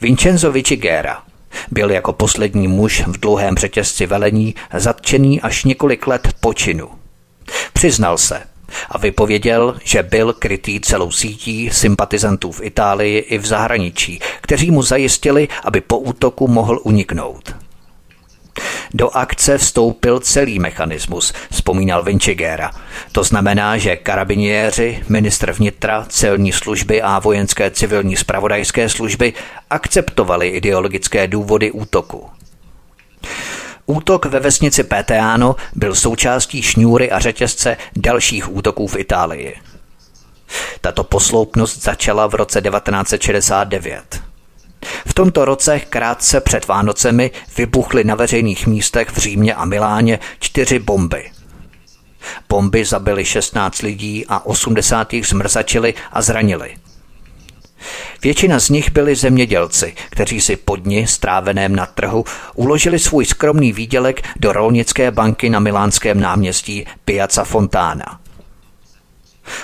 [0.00, 1.22] Vincenzo Vichigera
[1.70, 6.88] byl jako poslední muž v dlouhém řetězci velení zatčený až několik let po činu.
[7.72, 8.42] Přiznal se
[8.90, 14.82] a vypověděl, že byl krytý celou sítí sympatizantů v Itálii i v zahraničí, kteří mu
[14.82, 17.54] zajistili, aby po útoku mohl uniknout.
[18.94, 22.70] Do akce vstoupil celý mechanismus, vzpomínal Vincigera.
[23.12, 29.32] To znamená, že karabiniéři, ministr vnitra, celní služby a vojenské civilní spravodajské služby
[29.70, 32.30] akceptovali ideologické důvody útoku.
[33.86, 39.56] Útok ve vesnici Peteano byl součástí šňůry a řetězce dalších útoků v Itálii.
[40.80, 44.27] Tato posloupnost začala v roce 1969.
[45.06, 50.78] V tomto roce krátce před Vánocemi vybuchly na veřejných místech v Římě a Miláně čtyři
[50.78, 51.30] bomby.
[52.48, 56.76] Bomby zabily 16 lidí a 80 jich zmrzačili a zranili.
[58.22, 62.24] Většina z nich byli zemědělci, kteří si po dni stráveném na trhu
[62.54, 68.20] uložili svůj skromný výdělek do rolnické banky na milánském náměstí Piazza Fontana.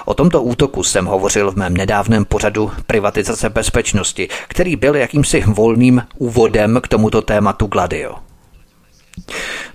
[0.05, 6.03] O tomto útoku jsem hovořil v mém nedávném pořadu Privatizace bezpečnosti, který byl jakýmsi volným
[6.19, 8.15] úvodem k tomuto tématu Gladio.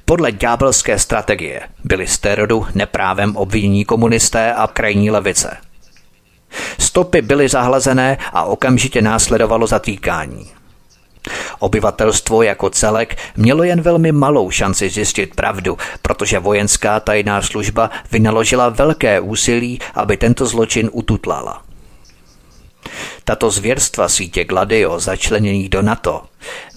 [0.05, 5.57] Podle ďábelské strategie byli z teroru neprávem obvinění komunisté a krajní levice.
[6.79, 10.58] Stopy byly zahlazené a okamžitě následovalo zatýkání.
[11.59, 18.69] Obyvatelstvo jako celek mělo jen velmi malou šanci zjistit pravdu, protože vojenská tajná služba vynaložila
[18.69, 21.61] velké úsilí, aby tento zločin ututlala.
[23.29, 26.21] Tato zvěrstva sítě Gladio začleněných do NATO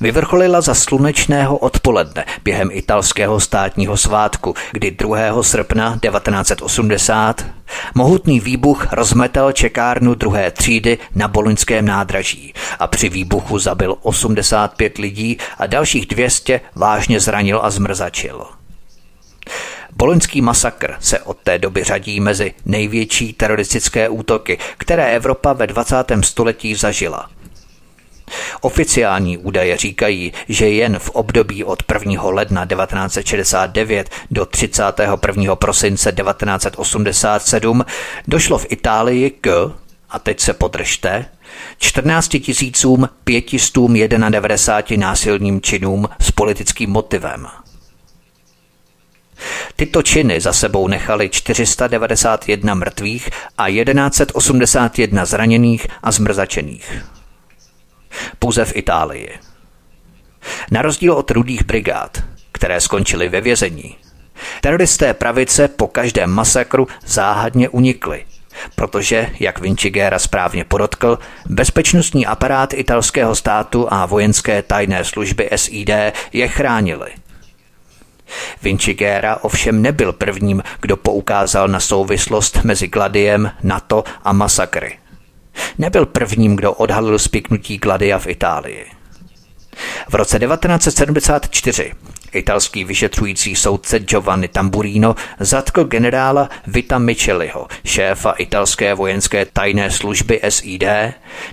[0.00, 5.42] vyvrcholila za slunečného odpoledne během italského státního svátku, kdy 2.
[5.42, 7.46] srpna 1980
[7.94, 15.38] mohutný výbuch rozmetal čekárnu druhé třídy na boloňském nádraží a při výbuchu zabil 85 lidí
[15.58, 18.46] a dalších 200 vážně zranil a zmrzačil.
[20.02, 25.96] Boloňský masakr se od té doby řadí mezi největší teroristické útoky, které Evropa ve 20.
[26.20, 27.30] století zažila.
[28.60, 32.22] Oficiální údaje říkají, že jen v období od 1.
[32.24, 35.56] ledna 1969 do 31.
[35.56, 37.84] prosince 1987
[38.28, 39.72] došlo v Itálii k,
[40.10, 41.26] a teď se podržte,
[41.78, 42.36] 14
[43.24, 47.46] 591 násilným činům s politickým motivem.
[49.76, 57.02] Tyto činy za sebou nechali 491 mrtvých a 1181 zraněných a zmrzačených.
[58.38, 59.38] Pouze v Itálii.
[60.70, 63.96] Na rozdíl od rudých brigád, které skončily ve vězení,
[64.60, 68.24] teroristé pravice po každém masakru záhadně unikly,
[68.74, 75.90] protože, jak Vincigera správně podotkl, bezpečnostní aparát italského státu a vojenské tajné služby SID
[76.32, 77.10] je chránili–
[78.62, 84.98] Vincigera ovšem nebyl prvním, kdo poukázal na souvislost mezi Gladiem, NATO a masakry.
[85.78, 88.86] Nebyl prvním, kdo odhalil spiknutí Gladia v Itálii.
[90.08, 91.92] V roce 1974
[92.32, 100.84] italský vyšetřující soudce Giovanni Tamburino zatkl generála Vita Micheliho, šéfa italské vojenské tajné služby SID,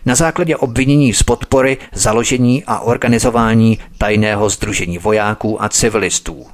[0.06, 6.48] na základě obvinění z podpory, založení a organizování tajného združení vojáků a civilistů.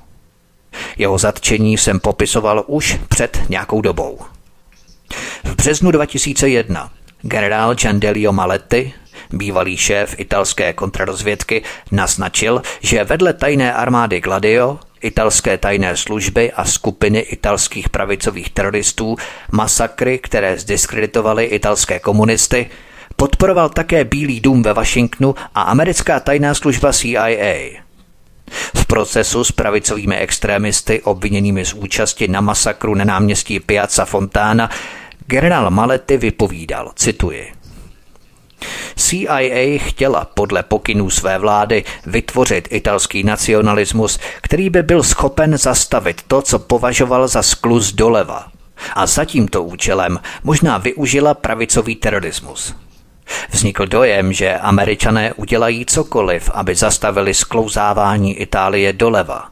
[0.97, 4.19] Jeho zatčení jsem popisoval už před nějakou dobou.
[5.43, 6.91] V březnu 2001
[7.21, 8.93] generál Giandelio Maletti,
[9.33, 17.19] bývalý šéf italské kontrarozvědky, naznačil, že vedle tajné armády Gladio, italské tajné služby a skupiny
[17.19, 19.15] italských pravicových teroristů
[19.51, 22.69] masakry, které zdiskreditovaly italské komunisty,
[23.15, 27.84] podporoval také Bílý dům ve Washingtonu a americká tajná služba CIA.
[28.75, 34.69] V procesu s pravicovými extrémisty obviněnými z účasti na masakru na náměstí Piazza Fontana
[35.27, 37.51] generál Maletti vypovídal, cituji.
[38.95, 46.41] CIA chtěla podle pokynů své vlády vytvořit italský nacionalismus, který by byl schopen zastavit to,
[46.41, 48.47] co považoval za skluz doleva.
[48.93, 52.75] A za tímto účelem možná využila pravicový terorismus.
[53.49, 59.49] Vznikl dojem, že američané udělají cokoliv, aby zastavili sklouzávání Itálie doleva.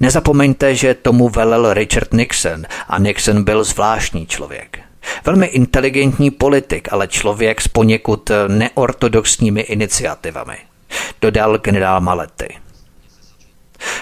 [0.00, 4.78] Nezapomeňte, že tomu velel Richard Nixon a Nixon byl zvláštní člověk.
[5.24, 10.56] Velmi inteligentní politik, ale člověk s poněkud neortodoxními iniciativami.
[11.20, 12.48] Dodal generál Maletti.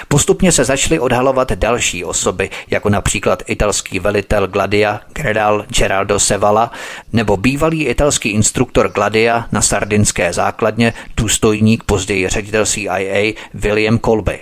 [0.09, 6.71] Postupně se začaly odhalovat další osoby, jako například italský velitel Gladia, generál Geraldo Sevala,
[7.13, 14.41] nebo bývalý italský instruktor Gladia na sardinské základně, důstojník později ředitel CIA William Colby.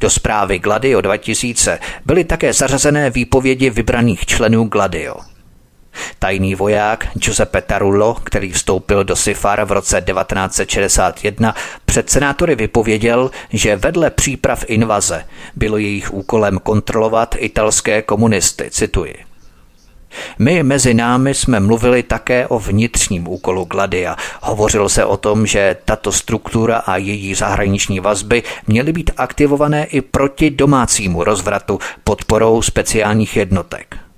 [0.00, 5.29] Do zprávy Gladio 2000 byly také zařazené výpovědi vybraných členů Gladio.
[6.18, 11.54] Tajný voják Giuseppe Tarullo, který vstoupil do Sifar v roce 1961,
[11.84, 15.24] před senátory vypověděl, že vedle příprav invaze
[15.56, 19.14] bylo jejich úkolem kontrolovat italské komunisty, cituji.
[20.38, 24.16] My mezi námi jsme mluvili také o vnitřním úkolu Gladia.
[24.42, 30.00] Hovořilo se o tom, že tato struktura a její zahraniční vazby měly být aktivované i
[30.00, 34.09] proti domácímu rozvratu podporou speciálních jednotek.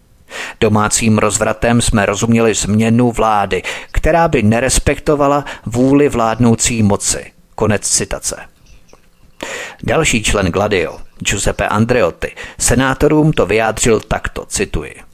[0.61, 7.33] Domácím rozvratem jsme rozuměli změnu vlády, která by nerespektovala vůli vládnoucí moci.
[7.55, 8.37] Konec citace.
[9.83, 15.12] Další člen Gladio, Giuseppe Andreotti, senátorům to vyjádřil takto, cituji.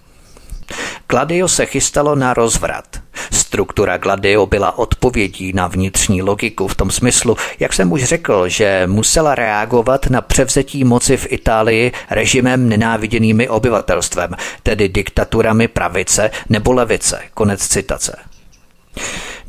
[1.09, 2.85] Gladio se chystalo na rozvrat.
[3.33, 8.83] Struktura Gladio byla odpovědí na vnitřní logiku v tom smyslu, jak jsem už řekl, že
[8.87, 14.31] musela reagovat na převzetí moci v Itálii režimem nenáviděnými obyvatelstvem,
[14.63, 17.21] tedy diktaturami pravice nebo levice.
[17.35, 18.17] Konec citace.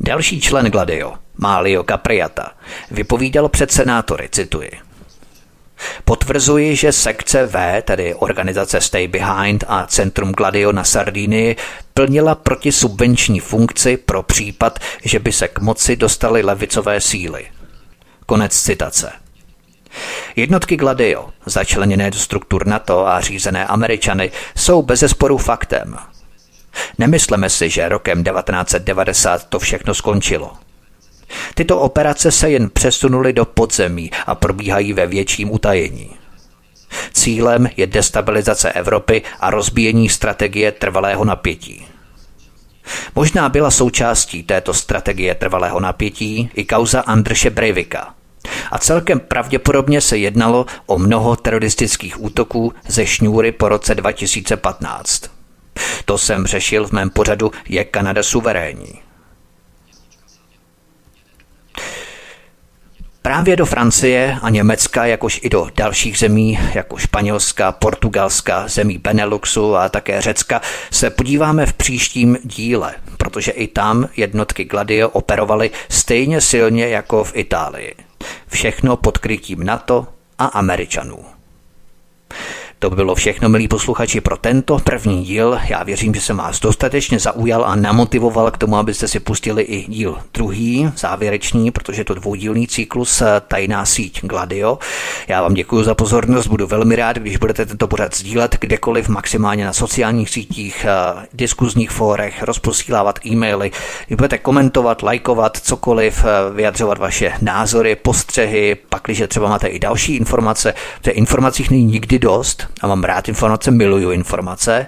[0.00, 2.50] Další člen Gladio, Malio Capriata,
[2.90, 4.89] vypovídal před senátory, cituji.
[6.04, 11.56] Potvrzuji, že sekce V, tedy organizace Stay Behind a Centrum Gladio na Sardínii,
[11.94, 17.46] plnila protisubvenční funkci pro případ, že by se k moci dostaly levicové síly.
[18.26, 19.12] Konec citace.
[20.36, 25.96] Jednotky Gladio, začleněné do struktur NATO a řízené Američany, jsou bezesporu faktem.
[26.98, 30.52] Nemysleme si, že rokem 1990 to všechno skončilo.
[31.54, 36.10] Tyto operace se jen přesunuly do podzemí a probíhají ve větším utajení.
[37.12, 41.86] Cílem je destabilizace Evropy a rozbíjení strategie trvalého napětí.
[43.14, 48.14] Možná byla součástí této strategie trvalého napětí i kauza Andrše Breivika.
[48.70, 55.22] A celkem pravděpodobně se jednalo o mnoho teroristických útoků ze šňůry po roce 2015.
[56.04, 59.09] To jsem řešil v mém pořadu Je Kanada suverénní.
[63.22, 69.76] Právě do Francie a Německa, jakož i do dalších zemí, jako Španělska, Portugalska, zemí Beneluxu
[69.76, 70.60] a také Řecka,
[70.90, 77.36] se podíváme v příštím díle, protože i tam jednotky Gladio operovaly stejně silně jako v
[77.36, 77.94] Itálii.
[78.48, 80.06] Všechno pod krytím NATO
[80.38, 81.24] a Američanů.
[82.82, 85.58] To by bylo všechno, milí posluchači, pro tento první díl.
[85.68, 89.90] Já věřím, že jsem vás dostatečně zaujal a namotivoval k tomu, abyste si pustili i
[89.90, 94.78] díl druhý, závěrečný, protože to dvoudílný cyklus eh, Tajná síť Gladio.
[95.28, 99.64] Já vám děkuji za pozornost, budu velmi rád, když budete tento pořad sdílet kdekoliv, maximálně
[99.64, 103.70] na sociálních sítích, eh, diskuzních fórech, rozposílávat e-maily,
[104.06, 110.16] když budete komentovat, lajkovat, cokoliv, eh, vyjadřovat vaše názory, postřehy, pakliže třeba máte i další
[110.16, 114.86] informace, protože informacích není nikdy dost, a mám rád informace, miluju informace.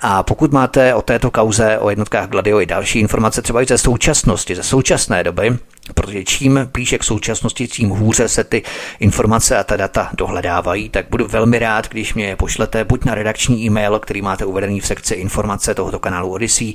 [0.00, 3.78] A pokud máte o této kauze, o jednotkách Gladio i další informace, třeba i ze
[3.78, 5.58] současnosti, ze současné doby,
[5.94, 8.62] protože čím blíže k současnosti, tím hůře se ty
[9.00, 13.14] informace a ta data dohledávají, tak budu velmi rád, když mě je pošlete buď na
[13.14, 16.74] redakční e-mail, který máte uvedený v sekci informace tohoto kanálu Odyssey,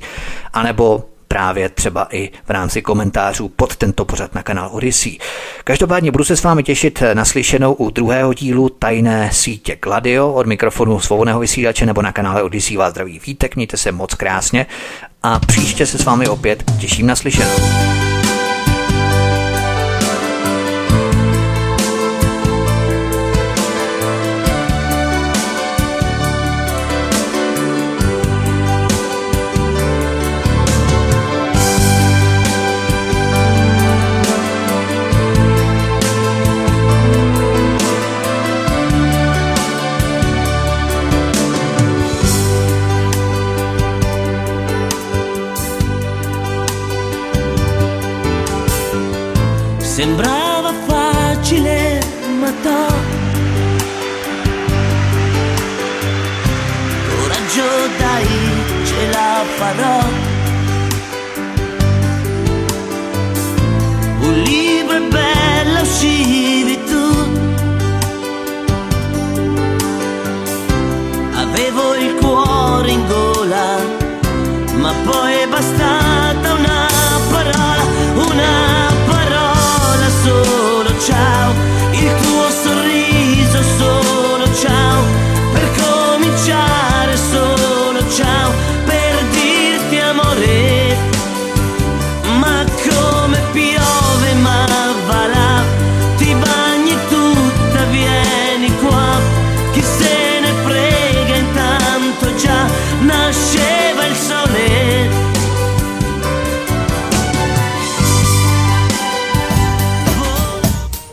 [0.52, 5.18] anebo právě třeba i v rámci komentářů pod tento pořad na kanál Odyssey.
[5.64, 10.32] Každopádně budu se s vámi těšit na slyšenou u druhého dílu tajné sítě Gladio.
[10.32, 14.66] Od mikrofonu svobodného vysílače nebo na kanále Odyssey vás zdraví vítek, mějte se moc krásně
[15.22, 17.16] a příště se s vámi opět těším na
[50.06, 52.00] Sembrava facile,
[52.38, 52.86] ma no.
[57.08, 57.68] Coraggio
[57.98, 58.28] dai,
[58.84, 59.98] ce la farò.
[64.20, 67.06] Un libro è bello, uscivi tu.
[71.34, 73.76] Avevo il cuore in gola,
[74.76, 75.48] ma poi è